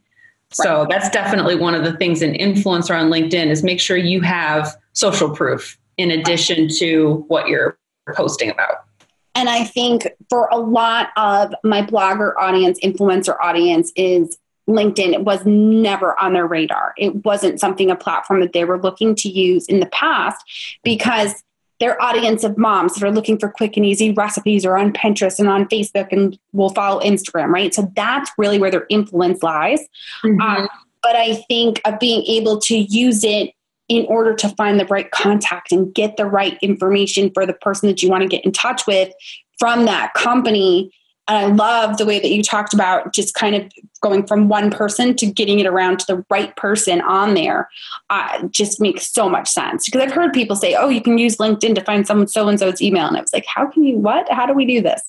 Right. 0.59 0.65
So 0.65 0.87
that's 0.89 1.09
definitely 1.09 1.55
one 1.55 1.73
of 1.73 1.83
the 1.83 1.93
things 1.93 2.21
an 2.21 2.33
influencer 2.33 2.97
on 2.97 3.09
LinkedIn 3.09 3.47
is 3.47 3.63
make 3.63 3.79
sure 3.79 3.97
you 3.97 4.21
have 4.21 4.75
social 4.93 5.29
proof 5.29 5.77
in 5.97 6.11
addition 6.11 6.69
to 6.77 7.25
what 7.27 7.47
you're 7.47 7.77
posting 8.15 8.49
about. 8.49 8.85
And 9.33 9.49
I 9.49 9.65
think 9.65 10.07
for 10.29 10.47
a 10.51 10.57
lot 10.57 11.09
of 11.17 11.53
my 11.63 11.81
blogger 11.81 12.33
audience, 12.37 12.79
influencer 12.81 13.35
audience 13.41 13.91
is 13.95 14.37
LinkedIn 14.67 15.13
it 15.13 15.23
was 15.23 15.45
never 15.45 16.19
on 16.19 16.33
their 16.33 16.47
radar. 16.47 16.93
It 16.97 17.23
wasn't 17.23 17.59
something, 17.59 17.91
a 17.91 17.95
platform 17.95 18.39
that 18.41 18.53
they 18.53 18.65
were 18.65 18.81
looking 18.81 19.13
to 19.15 19.29
use 19.29 19.67
in 19.67 19.79
the 19.79 19.85
past 19.87 20.43
because 20.83 21.43
their 21.79 22.01
audience 22.01 22.43
of 22.43 22.57
moms 22.57 22.95
that 22.95 23.03
are 23.03 23.11
looking 23.11 23.37
for 23.37 23.49
quick 23.49 23.75
and 23.75 23.85
easy 23.85 24.11
recipes 24.11 24.65
are 24.65 24.77
on 24.77 24.93
Pinterest 24.93 25.39
and 25.39 25.47
on 25.47 25.65
Facebook 25.65 26.11
and 26.11 26.37
will 26.53 26.69
follow 26.69 27.01
Instagram, 27.01 27.49
right? 27.49 27.73
So 27.73 27.91
that's 27.95 28.31
really 28.37 28.59
where 28.59 28.71
their 28.71 28.85
influence 28.89 29.43
lies. 29.43 29.81
Mm-hmm. 30.23 30.41
Um, 30.41 30.67
but 31.03 31.15
I 31.15 31.35
think 31.47 31.81
of 31.85 31.99
being 31.99 32.23
able 32.23 32.59
to 32.61 32.77
use 32.77 33.23
it 33.23 33.51
in 33.87 34.05
order 34.07 34.33
to 34.33 34.49
find 34.49 34.79
the 34.79 34.85
right 34.85 35.11
contact 35.11 35.71
and 35.71 35.93
get 35.93 36.17
the 36.17 36.25
right 36.25 36.57
information 36.61 37.29
for 37.33 37.45
the 37.45 37.53
person 37.53 37.87
that 37.87 38.01
you 38.01 38.09
want 38.09 38.23
to 38.23 38.27
get 38.27 38.43
in 38.45 38.51
touch 38.51 38.87
with 38.87 39.13
from 39.59 39.85
that 39.85 40.13
company 40.15 40.91
and 41.27 41.37
I 41.37 41.47
love 41.47 41.97
the 41.97 42.05
way 42.05 42.19
that 42.19 42.29
you 42.29 42.43
talked 42.43 42.73
about 42.73 43.13
just 43.13 43.33
kind 43.33 43.55
of 43.55 43.71
going 44.01 44.27
from 44.27 44.47
one 44.47 44.69
person 44.69 45.15
to 45.15 45.25
getting 45.25 45.59
it 45.59 45.65
around 45.65 45.99
to 45.99 46.05
the 46.05 46.25
right 46.29 46.55
person 46.55 47.01
on 47.01 47.33
there. 47.33 47.67
Uh, 48.11 48.43
just 48.49 48.79
makes 48.79 49.11
so 49.11 49.27
much 49.27 49.47
sense 49.47 49.85
because 49.85 50.01
I've 50.01 50.11
heard 50.11 50.33
people 50.33 50.55
say, 50.55 50.75
"Oh, 50.75 50.89
you 50.89 51.01
can 51.01 51.17
use 51.17 51.37
LinkedIn 51.37 51.73
to 51.75 51.83
find 51.83 52.05
someone 52.05 52.27
so 52.27 52.47
and 52.47 52.59
so's 52.59 52.81
email," 52.81 53.07
and 53.07 53.17
I 53.17 53.21
was 53.21 53.33
like, 53.33 53.45
"How 53.47 53.65
can 53.65 53.83
you? 53.83 53.97
What? 53.97 54.31
How 54.31 54.45
do 54.45 54.53
we 54.53 54.65
do 54.65 54.81
this?" 54.81 55.01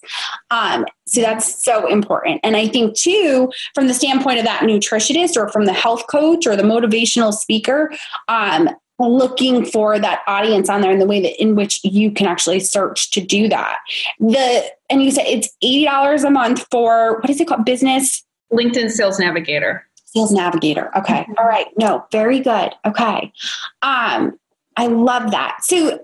Um, 0.51 0.87
so 1.07 1.21
that's 1.21 1.63
so 1.63 1.87
important. 1.87 2.41
And 2.43 2.57
I 2.57 2.67
think 2.67 2.97
too, 2.97 3.51
from 3.75 3.87
the 3.87 3.95
standpoint 3.95 4.39
of 4.39 4.45
that 4.45 4.63
nutritionist 4.63 5.37
or 5.37 5.49
from 5.49 5.67
the 5.67 5.75
health 5.75 6.07
coach 6.09 6.47
or 6.47 6.57
the 6.57 6.63
motivational 6.63 7.33
speaker, 7.33 7.93
um, 8.29 8.71
looking 8.99 9.65
for 9.65 9.99
that 9.99 10.23
audience 10.27 10.69
on 10.69 10.81
there 10.81 10.91
and 10.91 11.01
the 11.01 11.07
way 11.07 11.21
that 11.21 11.41
in 11.41 11.55
which 11.55 11.81
you 11.85 12.11
can 12.11 12.27
actually 12.27 12.61
search 12.61 13.11
to 13.11 13.21
do 13.21 13.49
that. 13.49 13.79
The 14.19 14.65
and 14.89 15.03
you 15.03 15.11
said 15.11 15.27
it's 15.27 15.49
eighty 15.63 15.85
dollars 15.85 16.25
a 16.25 16.31
month 16.31 16.67
for 16.71 17.21
what 17.21 17.31
is 17.31 17.41
it 17.41 17.49
called? 17.49 17.65
Business 17.65 18.25
LinkedIn 18.53 18.91
Sales 18.91 19.19
Navigator. 19.19 19.87
Sales 20.05 20.33
Navigator. 20.33 20.97
Okay. 20.97 21.23
Mm-hmm. 21.23 21.33
All 21.39 21.47
right. 21.47 21.67
No, 21.79 22.07
very 22.11 22.41
good. 22.41 22.73
Okay. 22.85 23.33
Um, 23.83 24.39
I 24.77 24.87
love 24.87 25.31
that. 25.33 25.59
So 25.63 26.01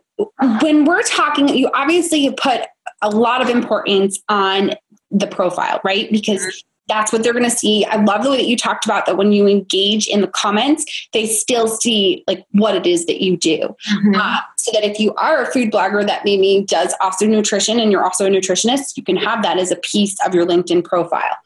when 0.60 0.84
we're 0.84 1.02
talking, 1.02 1.48
you 1.48 1.70
obviously 1.74 2.18
you 2.18 2.32
put 2.32 2.62
a 3.00 3.10
lot 3.10 3.40
of 3.40 3.48
importance 3.48 4.20
on 4.28 4.72
the 5.10 5.26
profile, 5.26 5.80
right? 5.84 6.10
Because 6.10 6.40
mm-hmm 6.40 6.68
that's 6.92 7.10
what 7.10 7.22
they're 7.22 7.32
going 7.32 7.44
to 7.44 7.50
see. 7.50 7.86
I 7.86 7.96
love 7.96 8.22
the 8.22 8.30
way 8.30 8.36
that 8.36 8.46
you 8.46 8.56
talked 8.56 8.84
about 8.84 9.06
that 9.06 9.16
when 9.16 9.32
you 9.32 9.46
engage 9.46 10.06
in 10.06 10.20
the 10.20 10.26
comments, 10.26 11.08
they 11.14 11.24
still 11.24 11.66
see 11.66 12.22
like 12.26 12.44
what 12.52 12.74
it 12.74 12.86
is 12.86 13.06
that 13.06 13.22
you 13.22 13.38
do. 13.38 13.74
Mm-hmm. 13.90 14.14
Uh, 14.14 14.36
so 14.58 14.70
that 14.74 14.84
if 14.84 15.00
you 15.00 15.14
are 15.14 15.42
a 15.42 15.46
food 15.50 15.72
blogger 15.72 16.06
that 16.06 16.22
maybe 16.26 16.66
does 16.68 16.94
also 17.00 17.26
nutrition 17.26 17.80
and 17.80 17.90
you're 17.90 18.04
also 18.04 18.26
a 18.26 18.28
nutritionist, 18.28 18.98
you 18.98 19.02
can 19.02 19.16
have 19.16 19.42
that 19.42 19.58
as 19.58 19.70
a 19.70 19.76
piece 19.76 20.14
of 20.26 20.34
your 20.34 20.44
LinkedIn 20.44 20.84
profile. 20.84 21.36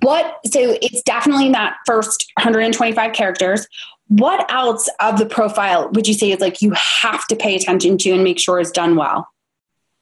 What, 0.00 0.38
so 0.46 0.78
it's 0.80 1.02
definitely 1.02 1.52
that 1.52 1.76
first 1.84 2.32
125 2.38 3.12
characters. 3.12 3.66
What 4.06 4.50
else 4.50 4.88
of 5.00 5.18
the 5.18 5.26
profile 5.26 5.90
would 5.90 6.08
you 6.08 6.14
say 6.14 6.30
is 6.30 6.40
like 6.40 6.62
you 6.62 6.72
have 6.72 7.26
to 7.26 7.36
pay 7.36 7.54
attention 7.54 7.98
to 7.98 8.10
and 8.12 8.24
make 8.24 8.38
sure 8.38 8.58
is 8.58 8.70
done 8.70 8.96
well? 8.96 9.28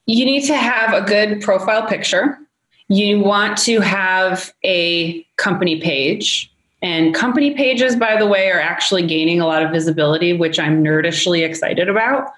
You 0.05 0.23
need 0.23 0.45
to 0.45 0.55
have 0.55 0.93
a 0.93 1.05
good 1.05 1.41
profile 1.41 1.85
picture 1.85 2.39
you 2.87 3.19
want 3.19 3.57
to 3.59 3.79
have 3.81 4.53
a 4.63 5.23
company 5.37 5.79
page. 5.81 6.51
And 6.81 7.13
company 7.13 7.53
pages, 7.53 7.95
by 7.95 8.17
the 8.17 8.27
way, 8.27 8.49
are 8.51 8.59
actually 8.59 9.05
gaining 9.05 9.41
a 9.41 9.47
lot 9.47 9.63
of 9.63 9.71
visibility, 9.71 10.33
which 10.33 10.59
I'm 10.59 10.83
nerdishly 10.83 11.43
excited 11.43 11.89
about. 11.89 12.31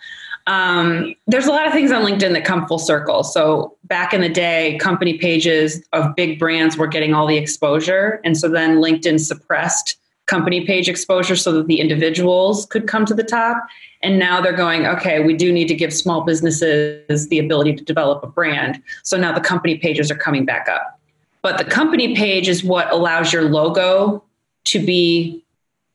Um, 0.47 1.13
there's 1.27 1.45
a 1.45 1.51
lot 1.51 1.67
of 1.67 1.73
things 1.73 1.91
on 1.91 2.03
LinkedIn 2.03 2.33
that 2.33 2.45
come 2.45 2.65
full 2.65 2.79
circle. 2.79 3.23
So 3.23 3.75
back 3.83 4.13
in 4.13 4.21
the 4.21 4.29
day, 4.29 4.77
company 4.79 5.17
pages 5.17 5.83
of 5.93 6.15
big 6.15 6.39
brands 6.39 6.77
were 6.77 6.87
getting 6.87 7.13
all 7.13 7.27
the 7.27 7.37
exposure. 7.37 8.19
And 8.23 8.37
so 8.37 8.49
then 8.49 8.77
LinkedIn 8.77 9.19
suppressed 9.19 9.99
company 10.29 10.65
page 10.65 10.87
exposure 10.87 11.35
so 11.35 11.51
that 11.51 11.65
the 11.65 11.79
individuals 11.79 12.67
could 12.67 12.87
come 12.87 13.05
to 13.05 13.15
the 13.15 13.23
top. 13.23 13.57
And 14.03 14.19
now 14.19 14.39
they're 14.39 14.53
going, 14.53 14.85
okay, 14.85 15.21
we 15.21 15.35
do 15.35 15.51
need 15.51 15.67
to 15.69 15.75
give 15.75 15.91
small 15.91 16.21
businesses 16.21 17.27
the 17.29 17.39
ability 17.39 17.73
to 17.73 17.83
develop 17.83 18.23
a 18.23 18.27
brand. 18.27 18.81
So 19.03 19.17
now 19.17 19.33
the 19.33 19.41
company 19.41 19.77
pages 19.77 20.11
are 20.11 20.15
coming 20.15 20.45
back 20.45 20.69
up. 20.69 20.99
But 21.41 21.57
the 21.57 21.65
company 21.65 22.15
page 22.15 22.47
is 22.47 22.63
what 22.63 22.91
allows 22.91 23.33
your 23.33 23.43
logo 23.43 24.23
to 24.65 24.85
be 24.85 25.43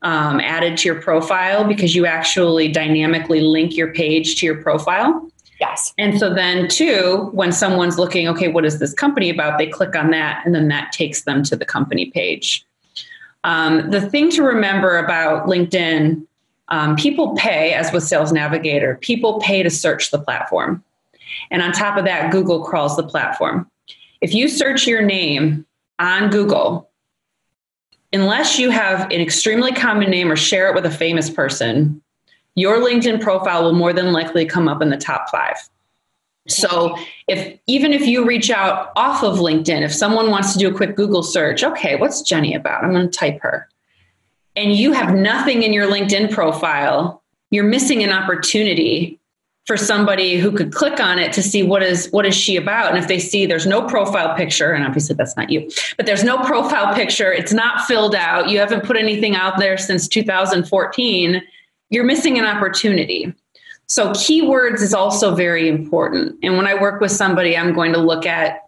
um, 0.01 0.39
added 0.39 0.77
to 0.79 0.89
your 0.89 1.01
profile 1.01 1.63
because 1.63 1.95
you 1.95 2.05
actually 2.05 2.67
dynamically 2.67 3.41
link 3.41 3.77
your 3.77 3.93
page 3.93 4.39
to 4.39 4.45
your 4.45 4.61
profile. 4.61 5.31
Yes. 5.59 5.93
And 5.97 6.19
so 6.19 6.33
then, 6.33 6.67
too, 6.67 7.29
when 7.31 7.51
someone's 7.53 7.97
looking, 7.97 8.27
okay, 8.27 8.49
what 8.49 8.65
is 8.65 8.79
this 8.79 8.93
company 8.93 9.29
about? 9.29 9.57
They 9.57 9.67
click 9.67 9.95
on 9.95 10.11
that, 10.11 10.45
and 10.45 10.53
then 10.53 10.67
that 10.67 10.91
takes 10.91 11.23
them 11.23 11.43
to 11.43 11.55
the 11.55 11.65
company 11.65 12.11
page. 12.11 12.65
Um, 13.45 13.91
the 13.91 14.01
thing 14.01 14.31
to 14.31 14.41
remember 14.41 14.97
about 14.97 15.45
LinkedIn, 15.45 16.25
um, 16.69 16.95
people 16.95 17.35
pay, 17.35 17.73
as 17.73 17.93
with 17.93 18.03
Sales 18.03 18.33
Navigator, 18.33 18.97
people 19.01 19.39
pay 19.39 19.61
to 19.61 19.69
search 19.69 20.09
the 20.09 20.17
platform. 20.17 20.83
And 21.51 21.61
on 21.61 21.71
top 21.71 21.95
of 21.95 22.05
that, 22.05 22.31
Google 22.31 22.63
crawls 22.63 22.97
the 22.97 23.03
platform. 23.03 23.69
If 24.19 24.33
you 24.33 24.47
search 24.49 24.87
your 24.87 25.03
name 25.03 25.63
on 25.99 26.31
Google, 26.31 26.89
unless 28.11 28.57
you 28.57 28.71
have 28.71 29.01
an 29.11 29.21
extremely 29.21 29.71
common 29.71 30.09
name 30.09 30.31
or 30.31 30.35
share 30.35 30.67
it 30.69 30.73
with 30.73 30.87
a 30.87 30.91
famous 30.91 31.29
person, 31.29 32.01
your 32.55 32.79
LinkedIn 32.79 33.21
profile 33.21 33.63
will 33.63 33.73
more 33.73 33.93
than 33.93 34.11
likely 34.11 34.47
come 34.47 34.67
up 34.67 34.81
in 34.81 34.89
the 34.89 34.97
top 34.97 35.29
five. 35.29 35.57
So 36.47 36.95
if 37.27 37.57
even 37.67 37.91
if 37.91 38.05
you 38.05 38.25
reach 38.25 38.51
out 38.51 38.91
off 38.95 39.23
of 39.23 39.39
LinkedIn, 39.39 39.81
if 39.81 39.93
someone 39.93 40.29
wants 40.29 40.53
to 40.53 40.59
do 40.59 40.69
a 40.69 40.73
quick 40.73 40.95
Google 40.95 41.23
search, 41.23 41.63
okay, 41.63 41.95
what's 41.95 42.21
Jenny 42.21 42.53
about? 42.53 42.83
I'm 42.83 42.91
going 42.91 43.09
to 43.09 43.17
type 43.17 43.41
her. 43.41 43.67
And 44.55 44.73
you 44.73 44.93
have 44.93 45.13
nothing 45.13 45.63
in 45.63 45.73
your 45.73 45.87
LinkedIn 45.87 46.31
profile, 46.31 47.23
you're 47.51 47.65
missing 47.65 48.03
an 48.03 48.11
opportunity 48.11 49.19
for 49.65 49.77
somebody 49.77 50.37
who 50.37 50.51
could 50.51 50.73
click 50.73 50.99
on 50.99 51.17
it 51.17 51.33
to 51.33 51.41
see 51.41 51.63
what 51.63 51.81
is 51.81 52.07
what 52.11 52.25
is 52.25 52.35
she 52.35 52.55
about 52.55 52.89
and 52.89 52.99
if 52.99 53.07
they 53.07 53.19
see 53.19 53.45
there's 53.45 53.65
no 53.65 53.81
profile 53.87 54.35
picture 54.35 54.71
and 54.71 54.85
obviously 54.85 55.15
that's 55.15 55.35
not 55.35 55.49
you 55.49 55.69
but 55.97 56.05
there's 56.05 56.23
no 56.23 56.37
profile 56.43 56.93
picture 56.93 57.33
it's 57.33 57.51
not 57.51 57.81
filled 57.85 58.13
out 58.13 58.47
you 58.47 58.59
haven't 58.59 58.83
put 58.83 58.95
anything 58.95 59.35
out 59.35 59.57
there 59.57 59.77
since 59.77 60.07
2014 60.07 61.41
you're 61.89 62.03
missing 62.03 62.37
an 62.37 62.45
opportunity 62.45 63.33
so, 63.87 64.09
keywords 64.11 64.81
is 64.81 64.93
also 64.93 65.35
very 65.35 65.67
important. 65.69 66.37
And 66.41 66.57
when 66.57 66.65
I 66.65 66.79
work 66.79 67.01
with 67.01 67.11
somebody, 67.11 67.55
I'm 67.55 67.73
going 67.73 67.93
to 67.93 67.99
look 67.99 68.25
at 68.25 68.67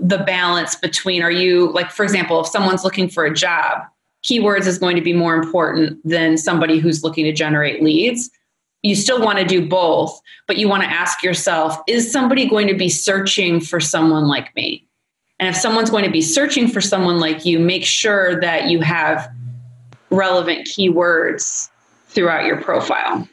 the 0.00 0.18
balance 0.18 0.76
between 0.76 1.22
are 1.22 1.30
you, 1.30 1.72
like, 1.72 1.90
for 1.90 2.04
example, 2.04 2.40
if 2.40 2.46
someone's 2.46 2.84
looking 2.84 3.08
for 3.08 3.24
a 3.24 3.34
job, 3.34 3.82
keywords 4.22 4.66
is 4.66 4.78
going 4.78 4.94
to 4.94 5.02
be 5.02 5.12
more 5.12 5.34
important 5.34 5.98
than 6.08 6.36
somebody 6.36 6.78
who's 6.78 7.02
looking 7.02 7.24
to 7.24 7.32
generate 7.32 7.82
leads. 7.82 8.30
You 8.82 8.94
still 8.94 9.20
want 9.20 9.38
to 9.38 9.44
do 9.44 9.66
both, 9.66 10.20
but 10.46 10.56
you 10.56 10.68
want 10.68 10.84
to 10.84 10.88
ask 10.88 11.22
yourself 11.22 11.76
is 11.88 12.10
somebody 12.10 12.48
going 12.48 12.68
to 12.68 12.74
be 12.74 12.88
searching 12.88 13.60
for 13.60 13.80
someone 13.80 14.28
like 14.28 14.54
me? 14.54 14.86
And 15.40 15.48
if 15.48 15.56
someone's 15.56 15.90
going 15.90 16.04
to 16.04 16.10
be 16.10 16.22
searching 16.22 16.68
for 16.68 16.80
someone 16.80 17.18
like 17.18 17.44
you, 17.44 17.58
make 17.58 17.84
sure 17.84 18.40
that 18.40 18.68
you 18.68 18.80
have 18.80 19.28
relevant 20.10 20.68
keywords 20.68 21.68
throughout 22.06 22.44
your 22.44 22.60
profile. 22.60 23.26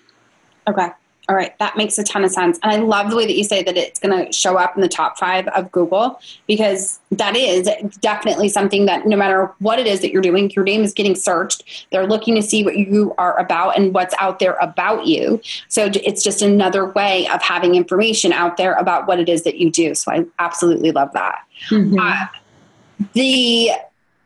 Okay. 0.67 0.89
All 1.29 1.35
right, 1.35 1.55
that 1.59 1.77
makes 1.77 1.95
a 1.99 2.03
ton 2.03 2.23
of 2.23 2.31
sense. 2.31 2.57
And 2.63 2.71
I 2.71 2.77
love 2.77 3.11
the 3.11 3.15
way 3.15 3.27
that 3.27 3.35
you 3.35 3.43
say 3.43 3.61
that 3.61 3.77
it's 3.77 3.99
going 3.99 4.25
to 4.25 4.33
show 4.33 4.57
up 4.57 4.75
in 4.75 4.81
the 4.81 4.87
top 4.87 5.19
five 5.19 5.47
of 5.49 5.71
Google 5.71 6.19
because 6.47 6.99
that 7.11 7.35
is 7.35 7.69
definitely 8.01 8.49
something 8.49 8.87
that 8.87 9.05
no 9.05 9.15
matter 9.15 9.53
what 9.59 9.77
it 9.77 9.85
is 9.85 9.99
that 10.01 10.11
you're 10.11 10.23
doing, 10.23 10.49
your 10.55 10.65
name 10.65 10.81
is 10.81 10.91
getting 10.91 11.13
searched. 11.13 11.85
They're 11.91 12.07
looking 12.07 12.33
to 12.33 12.41
see 12.41 12.63
what 12.63 12.77
you 12.77 13.13
are 13.19 13.37
about 13.37 13.77
and 13.77 13.93
what's 13.93 14.15
out 14.17 14.39
there 14.39 14.55
about 14.55 15.05
you. 15.05 15.39
So 15.67 15.91
it's 15.93 16.23
just 16.23 16.41
another 16.41 16.87
way 16.87 17.27
of 17.27 17.43
having 17.43 17.75
information 17.75 18.33
out 18.33 18.57
there 18.57 18.73
about 18.73 19.05
what 19.07 19.19
it 19.19 19.29
is 19.29 19.43
that 19.43 19.57
you 19.57 19.69
do. 19.69 19.93
So 19.93 20.11
I 20.11 20.25
absolutely 20.39 20.91
love 20.91 21.13
that. 21.13 21.43
Mm-hmm. 21.69 21.99
Uh, 21.99 22.25
the 23.13 23.69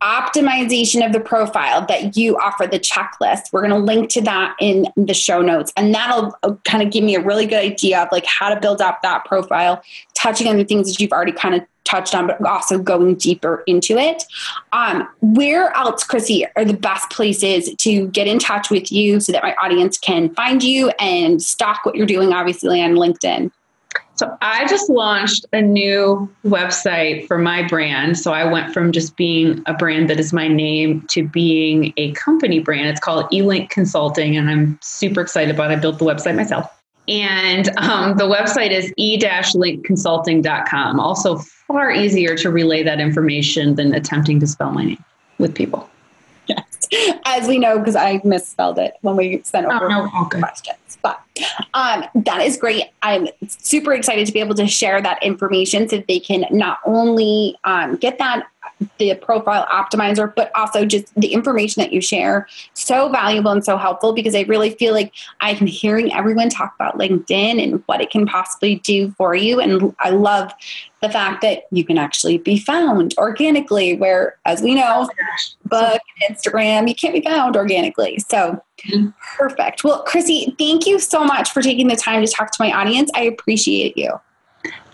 optimization 0.04 1.06
of 1.06 1.14
the 1.14 1.20
profile 1.20 1.86
that 1.86 2.18
you 2.18 2.38
offer, 2.38 2.68
the 2.68 2.80
checklist. 2.80 3.54
We're 3.54 3.62
going 3.62 3.72
to 3.72 3.78
link 3.78 4.10
to 4.12 4.22
that 4.22 4.56
in 4.60 4.88
the 4.98 5.14
show 5.14 5.42
notes. 5.42 5.72
And 5.78 5.96
that'll 5.96 6.38
uh, 6.44 6.56
kind 6.66 6.84
of 6.84 6.92
give 6.92 7.04
me 7.04 7.16
a 7.16 7.22
really 7.22 7.46
good 7.46 7.60
idea 7.60 8.02
of 8.02 8.10
like 8.12 8.26
how 8.26 8.54
to 8.54 8.60
build 8.60 8.82
up 8.82 9.02
that 9.02 9.24
profile, 9.24 9.82
touching 10.14 10.48
on 10.48 10.58
the 10.58 10.66
things 10.66 10.92
that 10.92 11.00
you've 11.02 11.14
already 11.14 11.32
kind 11.32 11.56
of 11.56 11.62
touched 11.86 12.14
on, 12.16 12.28
but 12.28 12.44
also 12.46 12.78
going 12.78 13.16
deeper 13.16 13.64
into 13.66 13.98
it. 13.98 14.24
Um, 14.74 15.08
where 15.22 15.76
else, 15.76 16.04
Chrissy, 16.04 16.46
are 16.56 16.66
the 16.66 16.74
best 16.74 17.10
places 17.10 17.74
to 17.80 18.08
get 18.08 18.28
in 18.28 18.40
touch 18.40 18.70
with 18.70 18.92
you 18.92 19.20
so 19.20 19.32
that 19.32 19.44
my 19.44 19.56
audience 19.56 19.98
can 19.98 20.34
find 20.34 20.64
you 20.64 20.90
and 21.00 21.42
stock 21.42 21.86
what 21.86 21.96
you're 21.96 22.06
doing, 22.06 22.34
obviously, 22.34 22.82
on 22.82 22.92
LinkedIn? 22.92 23.52
So 24.24 24.38
I 24.42 24.66
just 24.68 24.90
launched 24.90 25.46
a 25.52 25.62
new 25.62 26.34
website 26.46 27.28
for 27.28 27.38
my 27.38 27.68
brand. 27.68 28.18
So 28.18 28.32
I 28.32 28.50
went 28.50 28.74
from 28.74 28.94
just 28.94 29.18
being 29.18 29.62
a 29.66 29.74
brand 29.74 30.10
that 30.10 30.18
is 30.18 30.32
my 30.32 30.48
name 30.48 31.02
to 31.10 31.28
being 31.28 31.92
a 31.98 32.14
company 32.14 32.60
brand. 32.60 32.88
It's 32.88 33.02
called 33.02 33.26
eLink 33.32 33.70
Consulting, 33.70 34.38
and 34.38 34.50
I'm 34.50 34.80
super 34.82 35.20
excited 35.20 35.54
about 35.54 35.72
it. 35.72 35.74
I 35.74 35.78
built 35.78 36.00
the 36.00 36.06
website 36.06 36.38
myself. 36.38 36.72
And 37.10 37.68
um, 37.80 38.16
the 38.16 38.24
website 38.24 38.72
is 38.72 38.94
e-linkconsulting.com. 38.96 41.00
Also 41.02 41.38
far 41.38 41.92
easier 41.92 42.38
to 42.38 42.50
relay 42.50 42.82
that 42.82 43.02
information 43.02 43.76
than 43.76 43.94
attempting 43.94 44.40
to 44.40 44.48
spell 44.48 44.72
my 44.72 44.86
name 44.86 45.04
with 45.38 45.54
people. 45.54 45.90
Yes, 46.48 46.88
as 47.26 47.50
we 47.50 47.60
know, 47.60 47.78
because 47.78 47.98
I 47.98 48.22
misspelled 48.24 48.80
it 48.80 48.94
when 49.02 49.18
we 49.18 49.42
sent 49.44 49.66
over 49.66 49.92
oh, 49.92 50.00
no. 50.06 50.10
okay. 50.28 50.40
questions. 50.40 50.98
But 51.02 51.22
um, 51.74 52.06
that 52.16 52.42
is 52.42 52.58
great. 52.58 52.86
I'm 53.02 53.28
super 53.48 53.94
excited 53.94 54.28
to 54.28 54.34
be 54.34 54.40
able 54.40 54.56
to 54.56 54.68
share 54.68 55.02
that 55.02 55.22
information 55.24 55.90
so 55.90 56.04
they 56.08 56.20
can 56.20 56.46
not 56.52 56.80
only 56.86 57.56
um, 57.64 57.96
get 57.96 58.20
that 58.20 58.48
the 58.98 59.16
profile 59.16 59.66
optimizer, 59.68 60.34
but 60.36 60.52
also 60.56 60.86
just 60.86 61.14
the 61.16 61.34
information 61.34 61.82
that 61.82 61.94
you 61.94 62.02
share. 62.02 62.48
So 62.74 63.10
valuable 63.10 63.52
and 63.52 63.64
so 63.64 63.78
helpful 63.78 64.14
because 64.14 64.36
I 64.36 64.42
really 64.42 64.72
feel 64.72 64.94
like 64.94 65.14
I'm 65.40 65.66
hearing 65.66 66.14
everyone 66.14 66.50
talk 66.50 66.74
about 66.76 66.98
LinkedIn 66.98 67.64
and 67.64 67.84
what 67.86 68.02
it 68.02 68.10
can 68.10 68.26
possibly 68.26 68.76
do 68.76 69.12
for 69.12 69.36
you. 69.36 69.60
And 69.60 69.96
I 70.00 70.10
love 70.10 70.52
the 71.02 71.10
fact 71.10 71.42
that 71.42 71.64
you 71.72 71.84
can 71.84 71.98
actually 71.98 72.38
be 72.38 72.58
found 72.58 73.14
organically, 73.18 73.96
where, 73.96 74.38
as 74.46 74.62
we 74.62 74.76
know, 74.76 75.10
book, 75.66 76.02
Instagram, 76.30 76.88
you 76.88 76.96
can't 76.96 77.14
be 77.14 77.22
found 77.22 77.58
organically. 77.58 78.20
So 78.30 78.62
mm-hmm. 78.86 79.10
perfect. 79.38 79.84
Well, 79.84 80.04
Chrissy, 80.04 80.56
thank 80.58 80.86
you 80.86 81.00
so 81.00 81.24
much 81.24 81.52
for 81.52 81.62
taking 81.62 81.88
the 81.88 81.96
time 81.96 82.26
to 82.26 82.32
talk 82.32 82.52
to 82.52 82.64
my 82.64 82.72
audience. 82.72 83.12
I 83.16 83.24
appreciate 83.24 83.98
you. 83.98 84.20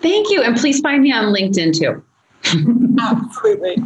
Thank 0.01 0.31
you. 0.31 0.41
And 0.41 0.57
please 0.57 0.79
find 0.79 1.03
me 1.03 1.11
on 1.11 1.33
LinkedIn 1.33 1.77
too. 1.77 2.03
Absolutely. 2.45 3.77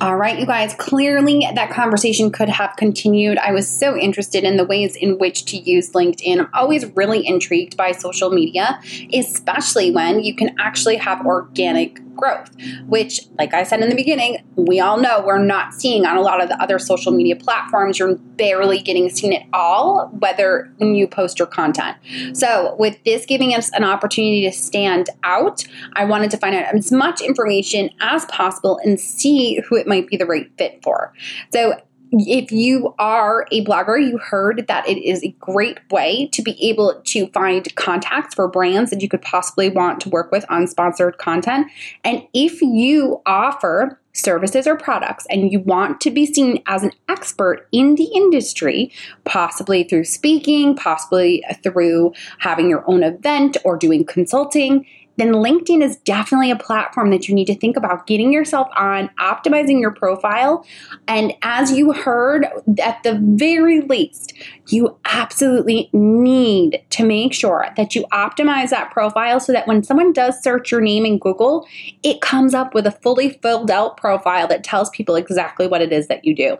All 0.00 0.16
right, 0.16 0.40
you 0.40 0.44
guys, 0.44 0.74
clearly 0.74 1.46
that 1.54 1.70
conversation 1.70 2.32
could 2.32 2.48
have 2.48 2.74
continued. 2.76 3.38
I 3.38 3.52
was 3.52 3.68
so 3.68 3.96
interested 3.96 4.42
in 4.42 4.56
the 4.56 4.64
ways 4.64 4.96
in 4.96 5.18
which 5.18 5.44
to 5.46 5.56
use 5.56 5.92
LinkedIn. 5.92 6.40
I'm 6.40 6.48
always 6.52 6.84
really 6.96 7.24
intrigued 7.24 7.76
by 7.76 7.92
social 7.92 8.30
media, 8.30 8.80
especially 9.12 9.92
when 9.92 10.18
you 10.24 10.34
can 10.34 10.56
actually 10.58 10.96
have 10.96 11.24
organic 11.24 12.00
growth, 12.14 12.50
which, 12.86 13.22
like 13.38 13.54
I 13.54 13.62
said 13.62 13.80
in 13.80 13.88
the 13.88 13.96
beginning, 13.96 14.44
we 14.56 14.80
all 14.80 14.98
know 14.98 15.22
we're 15.24 15.38
not 15.38 15.74
seeing 15.74 16.06
on 16.06 16.16
a 16.16 16.20
lot 16.20 16.42
of 16.42 16.48
the 16.48 16.60
other 16.62 16.78
social 16.78 17.12
media 17.12 17.36
platforms. 17.36 17.98
You're 17.98 18.16
barely 18.16 18.80
getting 18.80 19.08
seen 19.10 19.32
at 19.32 19.42
all, 19.52 20.08
whether 20.18 20.72
you 20.78 21.06
post 21.06 21.38
your 21.38 21.48
content. 21.48 21.96
So, 22.32 22.76
with 22.78 23.02
this 23.04 23.26
giving 23.26 23.54
us 23.54 23.70
an 23.72 23.84
opportunity 23.84 24.42
to 24.42 24.52
stand 24.52 25.10
out, 25.22 25.64
I 25.94 26.04
wanted 26.04 26.30
to 26.32 26.36
find 26.36 26.54
out 26.54 26.74
as 26.74 26.92
much 26.92 27.20
information 27.20 27.90
as 28.00 28.24
possible 28.26 28.78
and 28.84 28.98
see 28.98 29.60
who 29.68 29.76
it 29.76 29.86
might 29.86 30.06
be 30.08 30.16
the 30.16 30.26
right 30.26 30.50
fit 30.56 30.80
for. 30.82 31.12
So, 31.52 31.80
if 32.20 32.52
you 32.52 32.94
are 32.98 33.46
a 33.50 33.64
blogger, 33.64 34.00
you 34.00 34.18
heard 34.18 34.66
that 34.68 34.88
it 34.88 34.98
is 34.98 35.22
a 35.22 35.34
great 35.40 35.78
way 35.90 36.28
to 36.32 36.42
be 36.42 36.56
able 36.68 37.00
to 37.06 37.26
find 37.28 37.74
contacts 37.76 38.34
for 38.34 38.48
brands 38.48 38.90
that 38.90 39.02
you 39.02 39.08
could 39.08 39.22
possibly 39.22 39.68
want 39.68 40.00
to 40.00 40.08
work 40.08 40.30
with 40.30 40.44
on 40.48 40.66
sponsored 40.66 41.18
content. 41.18 41.66
And 42.02 42.26
if 42.32 42.60
you 42.60 43.22
offer 43.26 43.98
services 44.12 44.66
or 44.66 44.76
products 44.76 45.26
and 45.28 45.52
you 45.52 45.60
want 45.60 46.00
to 46.00 46.10
be 46.10 46.24
seen 46.24 46.62
as 46.66 46.82
an 46.82 46.92
expert 47.08 47.66
in 47.72 47.96
the 47.96 48.04
industry, 48.14 48.92
possibly 49.24 49.84
through 49.84 50.04
speaking, 50.04 50.76
possibly 50.76 51.44
through 51.62 52.12
having 52.38 52.70
your 52.70 52.84
own 52.88 53.02
event 53.02 53.56
or 53.64 53.76
doing 53.76 54.04
consulting, 54.04 54.86
then 55.16 55.32
LinkedIn 55.32 55.82
is 55.82 55.96
definitely 55.98 56.50
a 56.50 56.56
platform 56.56 57.10
that 57.10 57.28
you 57.28 57.34
need 57.34 57.46
to 57.46 57.54
think 57.54 57.76
about 57.76 58.06
getting 58.06 58.32
yourself 58.32 58.68
on, 58.76 59.10
optimizing 59.20 59.80
your 59.80 59.92
profile. 59.92 60.66
And 61.06 61.32
as 61.42 61.72
you 61.72 61.92
heard, 61.92 62.46
at 62.82 63.02
the 63.02 63.18
very 63.22 63.80
least, 63.82 64.32
you 64.68 64.96
absolutely 65.04 65.90
need 65.92 66.82
to 66.90 67.04
make 67.04 67.32
sure 67.32 67.68
that 67.76 67.94
you 67.94 68.04
optimize 68.12 68.70
that 68.70 68.90
profile 68.90 69.40
so 69.40 69.52
that 69.52 69.66
when 69.66 69.82
someone 69.82 70.12
does 70.12 70.42
search 70.42 70.72
your 70.72 70.80
name 70.80 71.06
in 71.06 71.18
Google, 71.18 71.66
it 72.02 72.20
comes 72.20 72.54
up 72.54 72.74
with 72.74 72.86
a 72.86 72.92
fully 72.92 73.38
filled 73.42 73.70
out 73.70 73.96
profile 73.96 74.48
that 74.48 74.64
tells 74.64 74.90
people 74.90 75.16
exactly 75.16 75.66
what 75.66 75.82
it 75.82 75.92
is 75.92 76.08
that 76.08 76.24
you 76.24 76.34
do. 76.34 76.58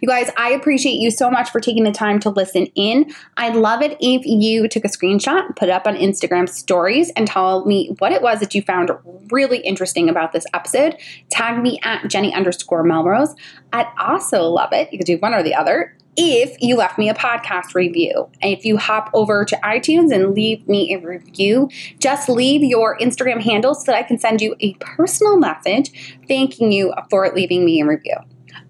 You 0.00 0.08
guys, 0.08 0.30
I 0.36 0.50
appreciate 0.50 0.94
you 0.94 1.10
so 1.10 1.30
much 1.30 1.50
for 1.50 1.60
taking 1.60 1.84
the 1.84 1.92
time 1.92 2.20
to 2.20 2.30
listen 2.30 2.66
in. 2.74 3.12
I'd 3.36 3.56
love 3.56 3.82
it 3.82 3.96
if 4.00 4.24
you 4.24 4.68
took 4.68 4.84
a 4.84 4.88
screenshot, 4.88 5.56
put 5.56 5.68
it 5.68 5.72
up 5.72 5.86
on 5.86 5.96
Instagram 5.96 6.48
stories, 6.48 7.10
and 7.16 7.26
tell 7.26 7.64
me 7.64 7.94
what 7.98 8.12
it 8.12 8.22
was 8.22 8.40
that 8.40 8.54
you 8.54 8.62
found 8.62 8.90
really 9.30 9.58
interesting 9.58 10.08
about 10.08 10.32
this 10.32 10.44
episode. 10.52 10.96
Tag 11.30 11.62
me 11.62 11.78
at 11.82 12.08
Jenny 12.08 12.34
underscore 12.34 12.82
Melrose. 12.82 13.34
I'd 13.72 13.88
also 13.98 14.42
love 14.42 14.72
it. 14.72 14.92
You 14.92 14.98
could 14.98 15.06
do 15.06 15.18
one 15.18 15.34
or 15.34 15.42
the 15.42 15.54
other 15.54 15.96
if 16.16 16.56
you 16.60 16.76
left 16.76 16.98
me 16.98 17.08
a 17.08 17.14
podcast 17.14 17.74
review. 17.74 18.28
If 18.40 18.64
you 18.64 18.76
hop 18.76 19.10
over 19.14 19.44
to 19.44 19.56
iTunes 19.56 20.14
and 20.14 20.34
leave 20.34 20.66
me 20.68 20.94
a 20.94 20.98
review, 20.98 21.68
just 21.98 22.28
leave 22.28 22.62
your 22.62 22.96
Instagram 22.98 23.40
handle 23.40 23.74
so 23.74 23.84
that 23.86 23.96
I 23.96 24.02
can 24.02 24.18
send 24.18 24.40
you 24.40 24.54
a 24.60 24.74
personal 24.74 25.38
message 25.38 26.18
thanking 26.28 26.70
you 26.70 26.92
for 27.10 27.28
leaving 27.34 27.64
me 27.64 27.80
a 27.80 27.86
review. 27.86 28.16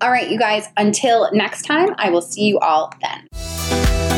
All 0.00 0.10
right, 0.10 0.30
you 0.30 0.38
guys, 0.38 0.68
until 0.76 1.30
next 1.32 1.62
time, 1.62 1.94
I 1.98 2.10
will 2.10 2.22
see 2.22 2.44
you 2.44 2.58
all 2.58 2.92
then. 3.00 4.13